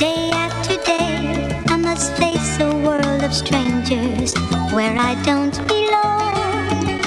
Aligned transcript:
Day 0.00 0.30
after 0.32 0.82
day, 0.84 1.62
I 1.68 1.76
must 1.76 2.16
face 2.16 2.58
a 2.58 2.74
world 2.74 3.22
of 3.22 3.34
strangers 3.34 4.32
where 4.72 4.96
I 4.96 5.14
don't 5.24 5.54
belong. 5.68 7.02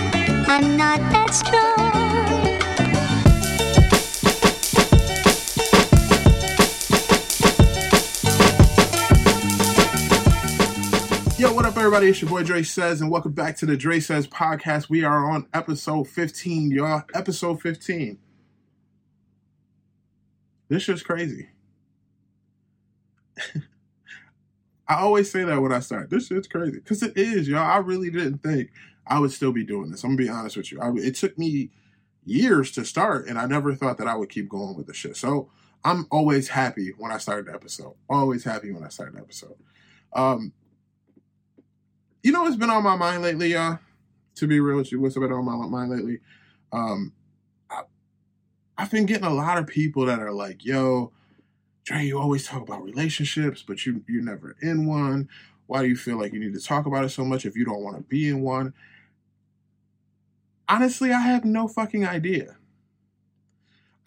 I'm 0.48 0.78
not 0.78 1.00
that 1.12 1.34
strong. 1.34 1.90
Yo, 11.40 11.52
what 11.52 11.66
up, 11.66 11.76
everybody? 11.76 12.10
It's 12.10 12.22
your 12.22 12.30
boy 12.30 12.44
Dre 12.44 12.62
Says, 12.62 13.02
and 13.02 13.10
welcome 13.10 13.32
back 13.32 13.58
to 13.58 13.66
the 13.66 13.76
Dre 13.76 14.02
Says 14.02 14.28
podcast. 14.28 14.92
We 14.92 15.04
are 15.04 15.28
on 15.28 15.48
episode 15.52 16.08
15, 16.10 16.70
y'all. 16.70 17.02
Episode 17.16 17.60
15. 17.60 18.20
This 20.70 20.84
shit's 20.84 21.02
crazy. 21.02 21.50
I 24.88 24.96
always 24.96 25.32
say 25.32 25.44
that 25.44 25.62
when 25.62 25.72
I 25.72 25.80
start. 25.80 26.10
This 26.10 26.28
shit's 26.28 26.48
crazy. 26.48 26.80
Because 26.80 27.04
it 27.04 27.18
is, 27.18 27.48
y'all. 27.48 27.60
I 27.60 27.78
really 27.78 28.10
didn't 28.10 28.40
think 28.40 28.72
I 29.08 29.20
would 29.20 29.32
still 29.32 29.52
be 29.52 29.64
doing 29.64 29.92
this. 29.92 30.04
I'm 30.04 30.18
to 30.18 30.24
be 30.24 30.30
honest 30.30 30.58
with 30.58 30.72
you. 30.72 30.80
I, 30.82 30.92
it 30.96 31.16
took 31.16 31.38
me 31.38 31.72
years 32.26 32.72
to 32.72 32.86
start, 32.86 33.28
and 33.28 33.38
I 33.38 33.46
never 33.46 33.76
thought 33.76 33.98
that 33.98 34.08
I 34.08 34.16
would 34.16 34.30
keep 34.30 34.50
going 34.50 34.76
with 34.76 34.88
the 34.88 34.94
shit. 34.94 35.18
So 35.18 35.50
I'm 35.84 36.08
always 36.12 36.50
happy 36.50 36.94
when 36.98 37.12
I 37.12 37.18
start 37.18 37.48
an 37.48 37.54
episode. 37.54 37.96
Always 38.10 38.44
happy 38.44 38.72
when 38.72 38.84
I 38.84 38.90
start 38.90 39.14
an 39.14 39.20
episode. 39.20 39.56
Um, 40.14 40.54
you 42.22 42.32
know 42.32 42.44
what's 42.44 42.56
been 42.56 42.70
on 42.70 42.84
my 42.84 42.96
mind 42.96 43.24
lately, 43.24 43.54
y'all? 43.54 43.80
To 44.36 44.48
be 44.48 44.60
real 44.60 44.78
with 44.78 44.92
you, 44.92 45.00
what's 45.00 45.16
been 45.16 45.32
on 45.32 45.46
my 45.46 45.56
mind 45.68 45.92
lately? 45.92 46.20
Um, 46.72 47.14
I, 47.70 47.82
I've 48.78 48.92
been 48.92 49.06
getting 49.06 49.26
a 49.26 49.34
lot 49.34 49.58
of 49.58 49.68
people 49.68 50.06
that 50.06 50.20
are 50.20 50.32
like, 50.32 50.66
"Yo, 50.66 51.12
Dre, 51.84 52.04
you 52.06 52.20
always 52.20 52.46
talk 52.46 52.62
about 52.62 52.84
relationships, 52.84 53.64
but 53.66 53.86
you 53.86 54.04
you're 54.08 54.24
never 54.24 54.56
in 54.62 54.86
one. 54.86 55.30
Why 55.68 55.82
do 55.82 55.88
you 55.88 55.96
feel 55.96 56.18
like 56.18 56.34
you 56.34 56.40
need 56.40 56.54
to 56.54 56.62
talk 56.62 56.86
about 56.86 57.06
it 57.06 57.10
so 57.10 57.26
much 57.26 57.46
if 57.46 57.56
you 57.56 57.66
don't 57.66 57.84
want 57.84 57.98
to 57.98 58.04
be 58.04 58.30
in 58.30 58.42
one?" 58.42 58.74
Honestly, 60.70 61.12
I 61.12 61.20
have 61.22 61.44
no 61.44 61.68
fucking 61.68 62.06
idea. 62.06 62.58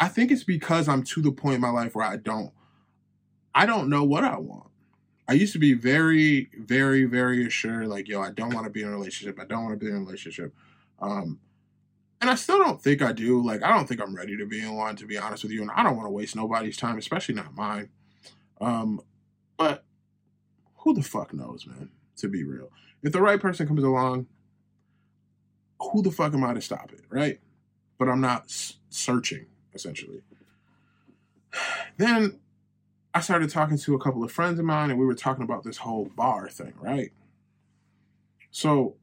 I 0.01 0.09
think 0.09 0.31
it's 0.31 0.45
because 0.45 0.89
I'm 0.89 1.03
to 1.05 1.23
the 1.23 1.33
point 1.33 1.57
in 1.57 1.61
my 1.61 1.71
life 1.71 1.95
where 1.95 2.07
I 2.07 2.17
don't 2.17 2.53
I 3.55 3.65
don't 3.65 3.89
know 3.89 4.05
what 4.05 4.25
I 4.25 4.39
want. 4.39 4.69
I 5.29 5.33
used 5.33 5.55
to 5.55 5.59
be 5.59 5.73
very, 5.73 6.51
very, 6.59 7.05
very 7.05 7.47
assured, 7.47 7.89
like, 7.89 8.07
yo, 8.07 8.21
I 8.21 8.31
don't 8.31 8.55
want 8.55 8.65
to 8.67 8.71
be 8.71 8.83
in 8.83 8.89
a 8.89 8.93
relationship. 8.93 9.41
I 9.41 9.45
don't 9.45 9.65
want 9.65 9.81
to 9.81 9.85
be 9.85 9.91
in 9.91 9.97
a 9.97 10.01
relationship. 10.01 10.55
Um, 11.01 11.41
and 12.27 12.33
I 12.33 12.35
still 12.35 12.59
don't 12.59 12.83
think 12.83 13.03
I 13.03 13.13
do. 13.13 13.41
Like, 13.41 13.63
I 13.63 13.69
don't 13.69 13.87
think 13.87 14.01
I'm 14.01 14.13
ready 14.13 14.37
to 14.37 14.47
be 14.47 14.61
in 14.61 14.75
one, 14.75 14.97
to 14.97 15.07
be 15.07 15.17
honest 15.17 15.45
with 15.45 15.53
you. 15.53 15.63
And 15.63 15.71
I 15.71 15.85
don't 15.85 15.95
want 15.95 16.07
to 16.07 16.11
waste 16.11 16.35
nobody's 16.35 16.77
time, 16.77 16.99
especially 16.99 17.37
not 17.37 17.55
mine. 17.55 17.89
Um, 18.61 19.01
but 19.57 19.85
who 20.79 20.93
the 20.93 21.05
fuck 21.05 21.33
knows, 21.33 21.69
man, 21.69 21.91
to 22.17 22.27
be 22.27 22.43
real. 22.43 22.73
If 23.05 23.13
the 23.13 23.23
right 23.23 23.39
person 23.41 23.69
comes 23.69 23.85
along, 23.85 24.27
who 25.79 26.03
the 26.03 26.11
fuck 26.11 26.35
am 26.35 26.43
I 26.43 26.53
to 26.53 26.61
stop 26.61 26.93
it, 26.93 27.03
right? 27.11 27.39
But 27.97 28.09
I'm 28.09 28.21
not 28.21 28.47
s- 28.47 28.79
searching, 28.89 29.47
essentially. 29.73 30.23
Then 31.97 32.41
I 33.15 33.21
started 33.21 33.51
talking 33.51 33.79
to 33.79 33.95
a 33.95 34.01
couple 34.01 34.25
of 34.25 34.33
friends 34.33 34.59
of 34.59 34.65
mine, 34.65 34.91
and 34.91 34.99
we 34.99 35.07
were 35.07 35.15
talking 35.15 35.45
about 35.45 35.63
this 35.63 35.77
whole 35.77 36.11
bar 36.17 36.49
thing, 36.49 36.75
right? 36.81 37.13
So 38.51 38.97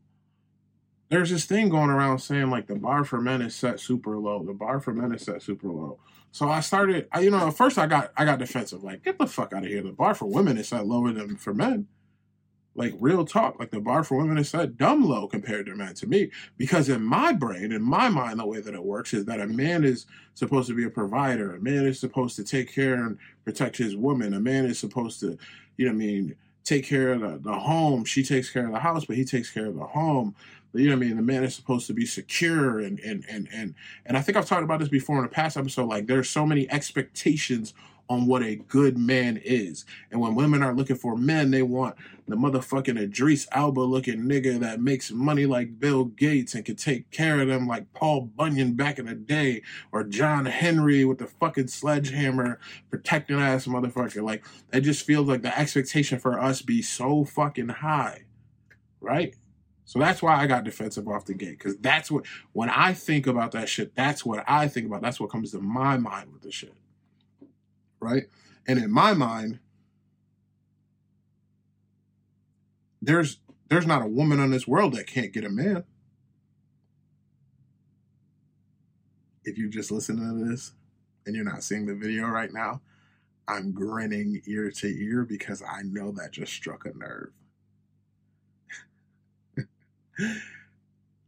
there's 1.14 1.30
this 1.30 1.46
thing 1.46 1.70
going 1.70 1.92
around 1.92 2.18
saying 2.18 2.50
like 2.50 2.66
the 2.66 2.76
bar 2.76 3.04
for 3.04 3.22
men 3.22 3.42
is 3.44 3.56
set 3.56 3.80
super 3.80 4.18
low. 4.18 4.44
The 4.44 4.54
bar 4.54 4.80
for 4.80 4.94
men 4.94 5.14
is 5.14 5.22
set 5.22 5.44
super 5.44 5.68
low. 5.68 6.00
So 6.32 6.50
I 6.50 6.60
started, 6.62 7.08
I, 7.12 7.20
you 7.20 7.30
know, 7.30 7.48
at 7.48 7.56
first 7.56 7.78
I 7.78 7.86
got 7.86 8.12
I 8.18 8.26
got 8.26 8.40
defensive, 8.40 8.84
like 8.84 9.04
get 9.04 9.20
the 9.20 9.28
fuck 9.28 9.54
out 9.54 9.64
of 9.64 9.70
here. 9.70 9.84
The 9.84 9.92
bar 9.92 10.16
for 10.16 10.26
women 10.26 10.58
is 10.58 10.70
set 10.70 10.88
lower 10.88 11.12
than 11.12 11.38
for 11.38 11.54
men. 11.54 11.86
Like 12.74 12.96
real 13.00 13.24
talk, 13.24 13.60
like 13.60 13.70
the 13.70 13.80
bar 13.80 14.04
for 14.04 14.18
women 14.18 14.40
is 14.40 14.50
set 14.50 14.76
dumb 14.76 15.06
low 15.08 15.28
compared 15.28 15.68
to 15.68 15.76
men 15.76 15.94
to 15.94 16.08
me. 16.08 16.32
Because 16.58 16.90
in 16.90 17.04
my 17.04 17.32
brain, 17.32 17.72
in 17.72 17.84
my 17.84 18.10
mind, 18.10 18.40
the 18.40 18.48
way 18.48 18.62
that 18.62 18.74
it 18.74 18.84
works 18.84 19.14
is 19.14 19.26
that 19.26 19.40
a 19.40 19.46
man 19.46 19.84
is 19.84 20.08
supposed 20.34 20.68
to 20.70 20.76
be 20.76 20.86
a 20.86 20.90
provider. 20.90 21.54
A 21.54 21.60
man 21.60 21.86
is 21.86 22.00
supposed 22.00 22.36
to 22.38 22.44
take 22.44 22.74
care 22.74 22.96
and 22.96 23.20
protect 23.46 23.78
his 23.78 23.96
woman. 23.96 24.34
A 24.34 24.40
man 24.40 24.66
is 24.66 24.80
supposed 24.80 25.20
to, 25.20 25.38
you 25.78 25.86
know, 25.86 25.92
I 25.92 25.96
mean, 25.96 26.36
take 26.64 26.86
care 26.86 27.14
of 27.14 27.22
the, 27.22 27.38
the 27.38 27.54
home. 27.54 28.06
She 28.06 28.24
takes 28.24 28.50
care 28.50 28.66
of 28.66 28.72
the 28.72 28.80
house, 28.80 29.06
but 29.06 29.16
he 29.18 29.26
takes 29.26 29.52
care 29.52 29.68
of 29.68 29.76
the 29.76 29.86
home. 29.86 30.36
You 30.74 30.90
know 30.90 30.96
what 30.96 31.04
I 31.04 31.08
mean? 31.08 31.18
The 31.18 31.22
man 31.22 31.44
is 31.44 31.56
supposed 31.56 31.88
to 31.88 31.94
be 31.94 32.06
secure 32.06 32.80
and 32.80 33.00
and 33.00 33.24
and 33.30 33.48
and 33.54 33.76
and 34.06 34.18
I 34.18 34.22
think 34.22 34.38
I've 34.38 34.48
talked 34.48 34.64
about 34.64 34.80
this 34.80 34.90
before 34.90 35.20
in 35.20 35.26
a 35.26 35.30
past 35.30 35.56
episode. 35.56 35.88
Like 35.88 36.08
there's 36.08 36.30
so 36.30 36.46
many 36.46 36.70
expectations 36.72 37.74
on 38.10 38.26
what 38.26 38.44
a 38.44 38.56
good 38.56 38.98
man 38.98 39.40
is. 39.44 39.86
And 40.12 40.20
when 40.20 40.36
women 40.36 40.62
are 40.62 40.74
looking 40.74 40.96
for 40.96 41.16
men, 41.16 41.52
they 41.52 41.62
want 41.62 41.96
the 42.28 42.36
motherfucking 42.36 43.00
Idris 43.00 43.48
Elba 43.52 43.80
looking 43.80 44.24
nigga 44.24 44.60
that 44.60 44.82
makes 44.82 45.12
money 45.12 45.46
like 45.46 45.80
Bill 45.80 46.06
Gates 46.06 46.54
and 46.54 46.66
can 46.66 46.76
take 46.76 47.10
care 47.12 47.40
of 47.40 47.48
them 47.48 47.68
like 47.68 47.92
Paul 47.94 48.22
Bunyan 48.36 48.74
back 48.74 49.00
in 49.00 49.06
the 49.06 49.16
day 49.16 49.62
or 49.92 50.04
John 50.04 50.46
Henry 50.46 51.06
with 51.06 51.20
the 51.20 51.28
fucking 51.28 51.68
sledgehammer 51.68 52.60
protecting 52.90 53.40
ass 53.40 53.66
motherfucker. 53.66 54.24
Like 54.24 54.46
it 54.72 54.82
just 54.82 55.06
feels 55.06 55.28
like 55.28 55.42
the 55.42 55.58
expectation 55.58 56.20
for 56.20 56.40
us 56.40 56.62
be 56.62 56.82
so 56.82 57.24
fucking 57.24 57.70
high. 57.70 58.24
Right? 59.02 59.36
So 59.86 60.00
that's 60.00 60.22
why 60.22 60.38
I 60.38 60.48
got 60.48 60.64
defensive 60.64 61.08
off 61.08 61.26
the 61.26 61.34
gate. 61.34 61.60
Cause 61.60 61.76
that's 61.80 62.10
what 62.10 62.26
when 62.54 62.70
I 62.70 62.94
think 62.94 63.28
about 63.28 63.52
that 63.52 63.70
shit, 63.70 63.96
that's 63.96 64.26
what 64.26 64.44
I 64.48 64.68
think 64.68 64.88
about. 64.88 65.02
That's 65.02 65.20
what 65.20 65.30
comes 65.30 65.52
to 65.52 65.60
my 65.60 65.98
mind 65.98 66.32
with 66.32 66.42
the 66.42 66.52
shit 66.52 66.74
right? 68.04 68.26
And 68.68 68.78
in 68.78 68.92
my 68.92 69.14
mind, 69.14 69.60
there's 73.02 73.40
there's 73.70 73.88
not 73.88 74.04
a 74.04 74.08
woman 74.08 74.40
on 74.40 74.52
this 74.52 74.68
world 74.68 74.94
that 74.94 75.08
can't 75.08 75.34
get 75.34 75.46
a 75.46 75.50
man. 75.50 75.84
If 79.46 79.58
you're 79.58 79.70
just 79.70 79.92
listening 79.92 80.28
to 80.28 80.50
this 80.50 80.74
and 81.26 81.36
you're 81.36 81.46
not 81.46 81.64
seeing 81.64 81.86
the 81.86 81.96
video 81.96 82.28
right 82.28 82.54
now, 82.54 82.82
I'm 83.48 83.72
grinning 83.74 84.42
ear 84.46 84.72
to 84.72 84.88
ear 84.88 85.26
because 85.26 85.62
I 85.62 85.82
know 85.84 86.12
that 86.12 86.32
just 86.32 86.54
struck 86.54 86.86
a 86.86 86.96
nerve. 86.96 87.32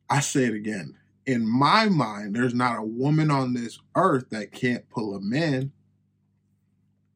I 0.10 0.20
say 0.20 0.46
it 0.46 0.54
again. 0.54 0.98
In 1.26 1.48
my 1.48 1.88
mind, 1.88 2.36
there's 2.36 2.54
not 2.54 2.78
a 2.78 2.84
woman 2.84 3.32
on 3.32 3.54
this 3.54 3.80
earth 3.96 4.30
that 4.30 4.52
can't 4.52 4.88
pull 4.90 5.16
a 5.16 5.22
man 5.22 5.72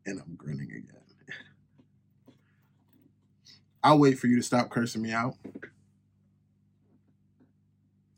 and 0.06 0.20
I'm 0.20 0.36
grinning 0.36 0.72
again. 0.72 1.02
I'll 3.84 4.00
wait 4.00 4.18
for 4.20 4.28
you 4.28 4.38
to 4.38 4.44
stop 4.44 4.70
cursing 4.70 5.02
me 5.02 5.12
out. 5.12 5.36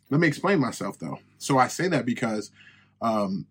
Let 0.09 0.19
me 0.19 0.27
explain 0.27 0.59
myself 0.59 0.97
though. 0.99 1.19
So 1.37 1.57
I 1.57 1.67
say 1.67 1.87
that 1.89 2.05
because, 2.05 2.51
um, 3.01 3.47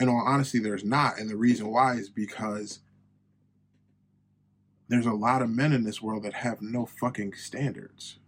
in 0.00 0.08
all 0.08 0.22
honesty, 0.26 0.58
there's 0.58 0.84
not. 0.84 1.18
And 1.18 1.30
the 1.30 1.36
reason 1.36 1.68
why 1.68 1.94
is 1.94 2.10
because 2.10 2.80
there's 4.88 5.06
a 5.06 5.12
lot 5.12 5.40
of 5.40 5.48
men 5.48 5.72
in 5.72 5.84
this 5.84 6.02
world 6.02 6.24
that 6.24 6.34
have 6.34 6.60
no 6.60 6.84
fucking 6.84 7.34
standards. 7.34 8.18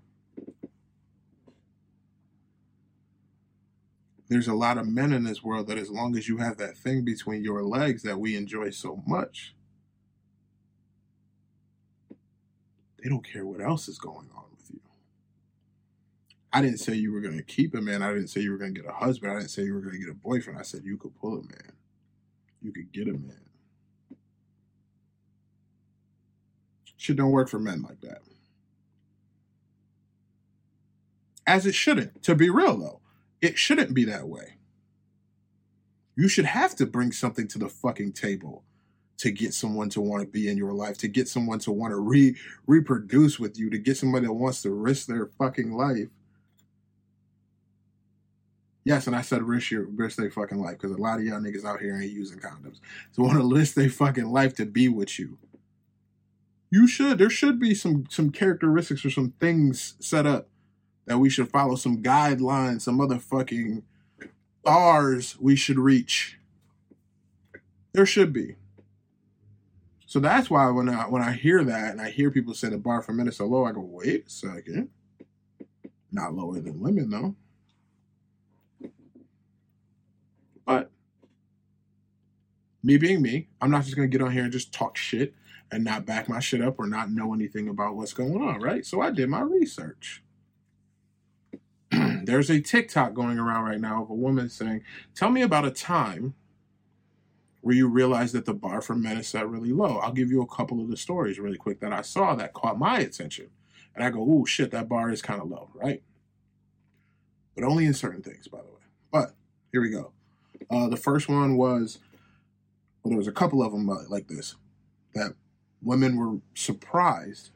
There's 4.28 4.48
a 4.48 4.54
lot 4.54 4.78
of 4.78 4.88
men 4.88 5.12
in 5.12 5.24
this 5.24 5.42
world 5.42 5.68
that 5.68 5.78
as 5.78 5.90
long 5.90 6.16
as 6.16 6.28
you 6.28 6.38
have 6.38 6.56
that 6.58 6.76
thing 6.76 7.04
between 7.04 7.44
your 7.44 7.62
legs 7.62 8.02
that 8.02 8.18
we 8.18 8.36
enjoy 8.36 8.70
so 8.70 9.02
much, 9.06 9.54
they 13.02 13.08
don't 13.08 13.24
care 13.24 13.46
what 13.46 13.60
else 13.60 13.88
is 13.88 13.98
going 13.98 14.28
on 14.36 14.44
with 14.50 14.70
you. 14.70 14.80
I 16.52 16.60
didn't 16.62 16.78
say 16.78 16.94
you 16.94 17.12
were 17.12 17.20
going 17.20 17.36
to 17.36 17.44
keep 17.44 17.74
a 17.74 17.80
man. 17.80 18.02
I 18.02 18.12
didn't 18.12 18.28
say 18.28 18.40
you 18.40 18.50
were 18.50 18.58
going 18.58 18.74
to 18.74 18.80
get 18.80 18.90
a 18.90 18.94
husband. 18.94 19.32
I 19.32 19.36
didn't 19.36 19.50
say 19.50 19.62
you 19.62 19.74
were 19.74 19.80
going 19.80 19.92
to 19.94 20.00
get 20.00 20.10
a 20.10 20.14
boyfriend. 20.14 20.58
I 20.58 20.62
said 20.62 20.82
you 20.84 20.96
could 20.96 21.14
pull 21.20 21.34
a 21.34 21.42
man. 21.42 21.72
You 22.60 22.72
could 22.72 22.90
get 22.92 23.06
a 23.06 23.12
man. 23.12 23.40
Shit 26.96 27.16
don't 27.16 27.30
work 27.30 27.48
for 27.48 27.60
men 27.60 27.82
like 27.82 28.00
that. 28.00 28.22
As 31.46 31.64
it 31.64 31.76
shouldn't, 31.76 32.24
to 32.24 32.34
be 32.34 32.50
real 32.50 32.76
though. 32.76 33.00
It 33.40 33.58
shouldn't 33.58 33.94
be 33.94 34.04
that 34.04 34.28
way. 34.28 34.54
You 36.16 36.28
should 36.28 36.46
have 36.46 36.74
to 36.76 36.86
bring 36.86 37.12
something 37.12 37.46
to 37.48 37.58
the 37.58 37.68
fucking 37.68 38.12
table 38.12 38.64
to 39.18 39.30
get 39.30 39.54
someone 39.54 39.88
to 39.90 40.00
want 40.00 40.22
to 40.22 40.28
be 40.28 40.48
in 40.48 40.56
your 40.56 40.72
life, 40.72 40.98
to 40.98 41.08
get 41.08 41.28
someone 41.28 41.58
to 41.60 41.72
want 41.72 41.92
to 41.92 41.96
re- 41.96 42.36
reproduce 42.66 43.38
with 43.38 43.58
you, 43.58 43.70
to 43.70 43.78
get 43.78 43.96
somebody 43.96 44.26
that 44.26 44.32
wants 44.32 44.62
to 44.62 44.70
risk 44.70 45.06
their 45.06 45.26
fucking 45.38 45.72
life. 45.72 46.08
Yes, 48.84 49.06
and 49.06 49.16
I 49.16 49.22
said 49.22 49.42
risk 49.42 49.72
your 49.72 49.86
risk 49.86 50.16
their 50.16 50.30
fucking 50.30 50.60
life 50.60 50.78
because 50.78 50.92
a 50.92 51.00
lot 51.00 51.18
of 51.18 51.24
y'all 51.24 51.40
niggas 51.40 51.64
out 51.64 51.80
here 51.80 51.98
ain't 52.00 52.12
using 52.12 52.38
condoms. 52.38 52.80
So 53.12 53.22
want 53.22 53.38
to 53.38 53.54
risk 53.54 53.74
their 53.74 53.90
fucking 53.90 54.26
life 54.30 54.54
to 54.56 54.66
be 54.66 54.88
with 54.88 55.18
you. 55.18 55.38
You 56.70 56.86
should. 56.86 57.18
There 57.18 57.30
should 57.30 57.58
be 57.58 57.74
some 57.74 58.04
some 58.10 58.30
characteristics 58.30 59.04
or 59.04 59.10
some 59.10 59.32
things 59.40 59.94
set 59.98 60.24
up 60.24 60.48
that 61.06 61.18
we 61.18 61.30
should 61.30 61.48
follow 61.48 61.76
some 61.76 62.02
guidelines, 62.02 62.82
some 62.82 62.98
motherfucking 62.98 63.82
bars 64.62 65.36
we 65.40 65.56
should 65.56 65.78
reach. 65.78 66.38
There 67.92 68.06
should 68.06 68.32
be. 68.32 68.56
So 70.06 70.20
that's 70.20 70.50
why 70.50 70.68
when 70.70 70.88
I 70.88 71.04
when 71.04 71.22
I 71.22 71.32
hear 71.32 71.64
that 71.64 71.92
and 71.92 72.00
I 72.00 72.10
hear 72.10 72.30
people 72.30 72.54
say 72.54 72.68
the 72.68 72.78
bar 72.78 73.02
for 73.02 73.12
men 73.12 73.28
is 73.28 73.36
so 73.36 73.46
low, 73.46 73.64
I 73.64 73.72
go, 73.72 73.80
wait 73.80 74.26
a 74.26 74.30
second. 74.30 74.90
Not 76.12 76.34
lower 76.34 76.60
than 76.60 76.80
women 76.80 77.10
though. 77.10 77.34
But 80.64 80.90
me 82.82 82.98
being 82.98 83.22
me, 83.22 83.48
I'm 83.60 83.70
not 83.70 83.84
just 83.84 83.96
gonna 83.96 84.08
get 84.08 84.22
on 84.22 84.32
here 84.32 84.44
and 84.44 84.52
just 84.52 84.72
talk 84.72 84.96
shit 84.96 85.34
and 85.70 85.84
not 85.84 86.06
back 86.06 86.28
my 86.28 86.40
shit 86.40 86.60
up 86.62 86.78
or 86.78 86.86
not 86.86 87.10
know 87.10 87.34
anything 87.34 87.68
about 87.68 87.96
what's 87.96 88.12
going 88.12 88.40
on, 88.40 88.60
right? 88.60 88.86
So 88.86 89.00
I 89.00 89.10
did 89.10 89.28
my 89.28 89.40
research. 89.40 90.22
There's 92.26 92.50
a 92.50 92.60
TikTok 92.60 93.14
going 93.14 93.38
around 93.38 93.64
right 93.64 93.80
now 93.80 94.02
of 94.02 94.10
a 94.10 94.14
woman 94.14 94.48
saying, 94.48 94.82
Tell 95.14 95.30
me 95.30 95.42
about 95.42 95.64
a 95.64 95.70
time 95.70 96.34
where 97.60 97.74
you 97.74 97.88
realized 97.88 98.34
that 98.34 98.44
the 98.44 98.54
bar 98.54 98.80
for 98.80 98.96
men 98.96 99.16
is 99.16 99.28
set 99.28 99.48
really 99.48 99.72
low. 99.72 99.98
I'll 99.98 100.12
give 100.12 100.30
you 100.30 100.42
a 100.42 100.46
couple 100.46 100.80
of 100.80 100.88
the 100.88 100.96
stories 100.96 101.38
really 101.38 101.56
quick 101.56 101.80
that 101.80 101.92
I 101.92 102.02
saw 102.02 102.34
that 102.34 102.52
caught 102.52 102.78
my 102.78 102.98
attention. 102.98 103.50
And 103.94 104.04
I 104.04 104.10
go, 104.10 104.26
oh 104.28 104.44
shit, 104.44 104.72
that 104.72 104.88
bar 104.88 105.10
is 105.10 105.22
kind 105.22 105.40
of 105.40 105.48
low, 105.48 105.70
right? 105.74 106.02
But 107.54 107.64
only 107.64 107.86
in 107.86 107.94
certain 107.94 108.22
things, 108.22 108.48
by 108.48 108.58
the 108.58 108.64
way. 108.64 108.82
But 109.10 109.34
here 109.72 109.80
we 109.80 109.90
go. 109.90 110.12
Uh, 110.68 110.88
the 110.88 110.96
first 110.96 111.28
one 111.28 111.56
was, 111.56 111.98
well, 113.02 113.10
there 113.10 113.18
was 113.18 113.28
a 113.28 113.32
couple 113.32 113.62
of 113.62 113.72
them 113.72 113.88
uh, 113.88 114.02
like 114.08 114.26
this, 114.26 114.56
that 115.14 115.34
women 115.80 116.16
were 116.16 116.40
surprised 116.54 117.50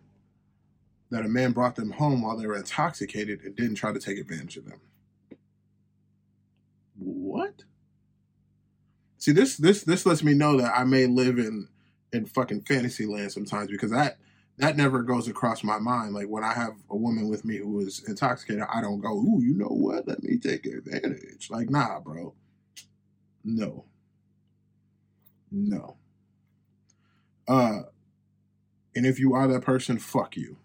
that 1.11 1.25
a 1.25 1.29
man 1.29 1.53
brought 1.53 1.77
them 1.77 1.93
home 1.93 2.23
while 2.23 2.37
they 2.37 2.47
were 2.47 2.57
intoxicated 2.57 3.43
and 3.43 3.57
didn't 3.57 3.77
try 3.77 3.93
to 3.93 4.01
take 4.01 4.19
advantage 4.19 4.57
of 4.57 4.65
them. 4.67 4.81
What? 6.97 7.65
See 9.19 9.33
this 9.33 9.57
this 9.57 9.85
this 9.85 10.07
lets 10.07 10.23
me 10.23 10.35
know 10.35 10.57
that 10.59 10.73
I 10.77 10.85
may 10.85 11.07
live 11.07 11.39
in 11.39 11.69
in 12.13 12.27
fucking 12.27 12.63
fantasy 12.63 13.07
land 13.07 13.33
sometimes 13.33 13.71
because 13.71 13.91
that 13.91 14.19
that 14.59 14.77
never 14.77 15.03
goes 15.03 15.29
across 15.29 15.65
my 15.65 15.79
mind. 15.79 16.15
Like 16.15 16.29
when 16.29 16.45
I 16.45 16.55
have 16.55 16.75
a 16.91 16.97
woman 16.97 17.29
with 17.29 17.45
me 17.45 17.59
who 17.59 17.81
is 17.81 18.05
intoxicated, 18.09 18.65
I 18.73 18.81
don't 18.81 19.01
go, 19.01 19.13
"Ooh, 19.15 19.41
you 19.43 19.55
know 19.55 19.67
what? 19.69 20.09
Let 20.09 20.23
me 20.23 20.39
take 20.39 20.67
advantage." 20.67 21.49
Like, 21.51 21.71
nah, 21.71 22.01
bro. 22.01 22.35
No. 23.45 23.85
No. 25.51 25.97
Uh 27.49 27.81
and 28.97 29.07
if 29.07 29.19
you 29.21 29.35
are 29.35 29.49
that 29.49 29.63
person, 29.63 29.99
fuck 29.99 30.37
you. 30.37 30.59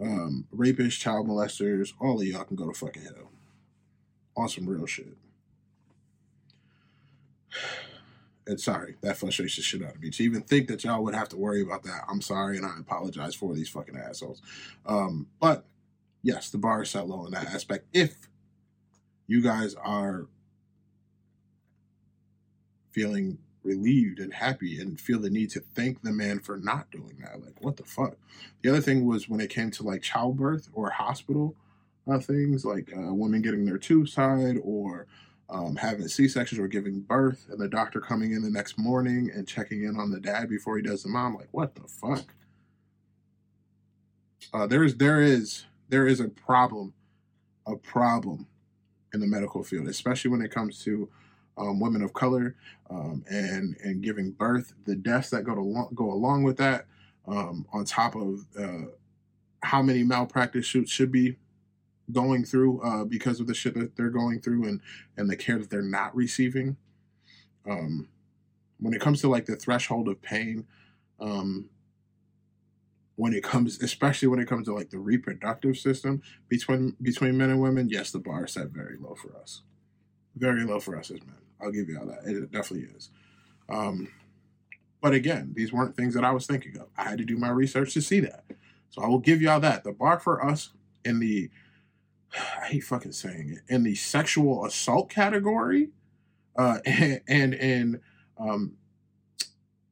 Um, 0.00 0.46
rapists, 0.54 0.98
child 0.98 1.26
molesters, 1.26 1.92
all 2.00 2.20
of 2.20 2.26
y'all 2.26 2.44
can 2.44 2.56
go 2.56 2.70
to 2.70 2.78
fucking 2.78 3.02
hell. 3.02 3.30
On 4.36 4.48
some 4.48 4.68
real 4.68 4.86
shit. 4.86 5.16
And 8.46 8.58
sorry, 8.58 8.94
that 9.02 9.18
frustrates 9.18 9.56
the 9.56 9.62
shit 9.62 9.82
out 9.82 9.96
of 9.96 10.00
me. 10.00 10.08
To 10.08 10.24
even 10.24 10.40
think 10.40 10.68
that 10.68 10.82
y'all 10.82 11.04
would 11.04 11.14
have 11.14 11.28
to 11.28 11.36
worry 11.36 11.60
about 11.60 11.82
that, 11.82 12.04
I'm 12.08 12.22
sorry, 12.22 12.56
and 12.56 12.64
I 12.64 12.78
apologize 12.80 13.34
for 13.34 13.54
these 13.54 13.68
fucking 13.68 13.94
assholes. 13.94 14.40
Um, 14.86 15.26
but 15.38 15.66
yes, 16.22 16.48
the 16.48 16.56
bar 16.56 16.80
is 16.80 16.88
set 16.88 17.06
low 17.06 17.26
in 17.26 17.32
that 17.32 17.44
aspect. 17.44 17.84
If 17.92 18.14
you 19.26 19.42
guys 19.42 19.74
are 19.74 20.28
feeling 22.90 23.36
relieved 23.62 24.18
and 24.18 24.32
happy 24.32 24.80
and 24.80 25.00
feel 25.00 25.20
the 25.20 25.30
need 25.30 25.50
to 25.50 25.60
thank 25.74 26.02
the 26.02 26.12
man 26.12 26.38
for 26.38 26.56
not 26.56 26.90
doing 26.90 27.16
that, 27.20 27.42
like 27.44 27.60
what 27.60 27.76
the 27.76 27.84
fuck. 27.84 28.16
The 28.62 28.70
other 28.70 28.80
thing 28.80 29.04
was 29.04 29.28
when 29.28 29.40
it 29.40 29.50
came 29.50 29.70
to 29.72 29.82
like 29.82 30.02
childbirth 30.02 30.68
or 30.72 30.90
hospital 30.90 31.54
uh, 32.08 32.18
things, 32.18 32.64
like 32.64 32.92
uh, 32.96 33.12
women 33.12 33.42
getting 33.42 33.64
their 33.64 33.78
tubes 33.78 34.14
tied 34.14 34.56
or 34.62 35.06
um, 35.50 35.76
having 35.76 36.08
C 36.08 36.28
sections 36.28 36.58
or 36.58 36.68
giving 36.68 37.00
birth, 37.00 37.46
and 37.50 37.58
the 37.58 37.68
doctor 37.68 38.00
coming 38.00 38.32
in 38.32 38.42
the 38.42 38.50
next 38.50 38.78
morning 38.78 39.30
and 39.34 39.46
checking 39.46 39.84
in 39.84 39.98
on 39.98 40.10
the 40.10 40.20
dad 40.20 40.48
before 40.48 40.76
he 40.76 40.82
does 40.82 41.02
the 41.02 41.08
mom. 41.08 41.36
Like, 41.36 41.48
what 41.52 41.74
the 41.74 41.88
fuck? 41.88 42.34
Uh, 44.52 44.66
there 44.66 44.84
is 44.84 44.96
there 44.96 45.20
is 45.20 45.64
there 45.88 46.06
is 46.06 46.20
a 46.20 46.28
problem, 46.28 46.92
a 47.66 47.76
problem 47.76 48.46
in 49.14 49.20
the 49.20 49.26
medical 49.26 49.62
field, 49.62 49.88
especially 49.88 50.30
when 50.30 50.42
it 50.42 50.50
comes 50.50 50.82
to 50.84 51.08
um, 51.58 51.80
women 51.80 52.02
of 52.02 52.12
color 52.12 52.56
um, 52.90 53.24
and 53.28 53.76
and 53.82 54.02
giving 54.02 54.32
birth. 54.32 54.74
The 54.84 54.96
deaths 54.96 55.30
that 55.30 55.44
go 55.44 55.54
to 55.54 55.94
go 55.94 56.12
along 56.12 56.44
with 56.44 56.56
that, 56.58 56.86
um, 57.26 57.66
on 57.72 57.84
top 57.84 58.14
of 58.14 58.46
uh, 58.58 58.90
how 59.62 59.82
many 59.82 60.04
malpractice 60.04 60.66
shoots 60.66 60.90
should 60.90 61.12
be 61.12 61.36
going 62.10 62.44
through 62.44 62.80
uh, 62.80 63.04
because 63.04 63.40
of 63.40 63.46
the 63.46 63.54
shit 63.54 63.74
that 63.74 63.96
they're 63.96 64.10
going 64.10 64.40
through 64.40 64.64
and 64.64 64.80
and 65.16 65.28
the 65.28 65.36
care 65.36 65.58
that 65.58 65.70
they're 65.70 65.82
not 65.82 66.14
receiving. 66.14 66.76
Um, 67.68 68.08
when 68.78 68.94
it 68.94 69.00
comes 69.00 69.20
to 69.20 69.28
like 69.28 69.46
the 69.46 69.56
threshold 69.56 70.08
of 70.08 70.22
pain, 70.22 70.66
um, 71.20 71.68
when 73.16 73.34
it 73.34 73.42
comes, 73.42 73.82
especially 73.82 74.28
when 74.28 74.38
it 74.38 74.46
comes 74.48 74.66
to 74.66 74.74
like 74.74 74.90
the 74.90 74.98
reproductive 74.98 75.76
system 75.76 76.22
between 76.48 76.96
between 77.02 77.36
men 77.36 77.50
and 77.50 77.60
women, 77.60 77.88
yes, 77.88 78.12
the 78.12 78.20
bar 78.20 78.44
is 78.44 78.52
set 78.52 78.68
very 78.68 78.96
low 78.96 79.16
for 79.16 79.36
us, 79.36 79.62
very 80.36 80.64
low 80.64 80.78
for 80.78 80.96
us 80.96 81.10
as 81.10 81.20
men. 81.26 81.47
I'll 81.60 81.72
give 81.72 81.88
you 81.88 81.98
all 81.98 82.06
that. 82.06 82.24
It 82.24 82.50
definitely 82.52 82.88
is. 82.94 83.10
Um, 83.68 84.08
but 85.00 85.12
again, 85.12 85.52
these 85.54 85.72
weren't 85.72 85.96
things 85.96 86.14
that 86.14 86.24
I 86.24 86.32
was 86.32 86.46
thinking 86.46 86.76
of. 86.78 86.88
I 86.96 87.04
had 87.04 87.18
to 87.18 87.24
do 87.24 87.36
my 87.36 87.50
research 87.50 87.94
to 87.94 88.00
see 88.00 88.20
that. 88.20 88.44
So 88.90 89.02
I 89.02 89.08
will 89.08 89.18
give 89.18 89.42
y'all 89.42 89.60
that. 89.60 89.84
The 89.84 89.92
bar 89.92 90.18
for 90.18 90.44
us 90.44 90.70
in 91.04 91.20
the 91.20 91.50
I 92.62 92.66
hate 92.66 92.84
fucking 92.84 93.12
saying 93.12 93.50
it, 93.50 93.72
in 93.72 93.82
the 93.82 93.94
sexual 93.94 94.64
assault 94.64 95.10
category, 95.10 95.90
uh, 96.56 96.78
and, 96.84 97.20
and 97.28 97.54
in 97.54 98.00
um, 98.38 98.76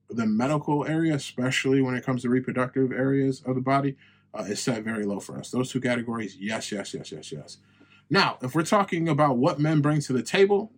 the 0.08 0.26
medical 0.26 0.86
area, 0.86 1.14
especially 1.14 1.80
when 1.80 1.94
it 1.94 2.04
comes 2.04 2.22
to 2.22 2.28
reproductive 2.28 2.92
areas 2.92 3.42
of 3.44 3.54
the 3.54 3.60
body, 3.60 3.96
uh, 4.34 4.42
is 4.42 4.60
set 4.60 4.82
very 4.82 5.04
low 5.04 5.20
for 5.20 5.38
us. 5.38 5.50
Those 5.50 5.70
two 5.70 5.80
categories, 5.80 6.36
yes, 6.36 6.70
yes, 6.70 6.94
yes, 6.94 7.10
yes, 7.10 7.32
yes. 7.32 7.58
Now, 8.08 8.38
if 8.42 8.54
we're 8.54 8.62
talking 8.62 9.08
about 9.08 9.38
what 9.38 9.58
men 9.58 9.80
bring 9.80 10.00
to 10.02 10.12
the 10.12 10.22
table, 10.22 10.72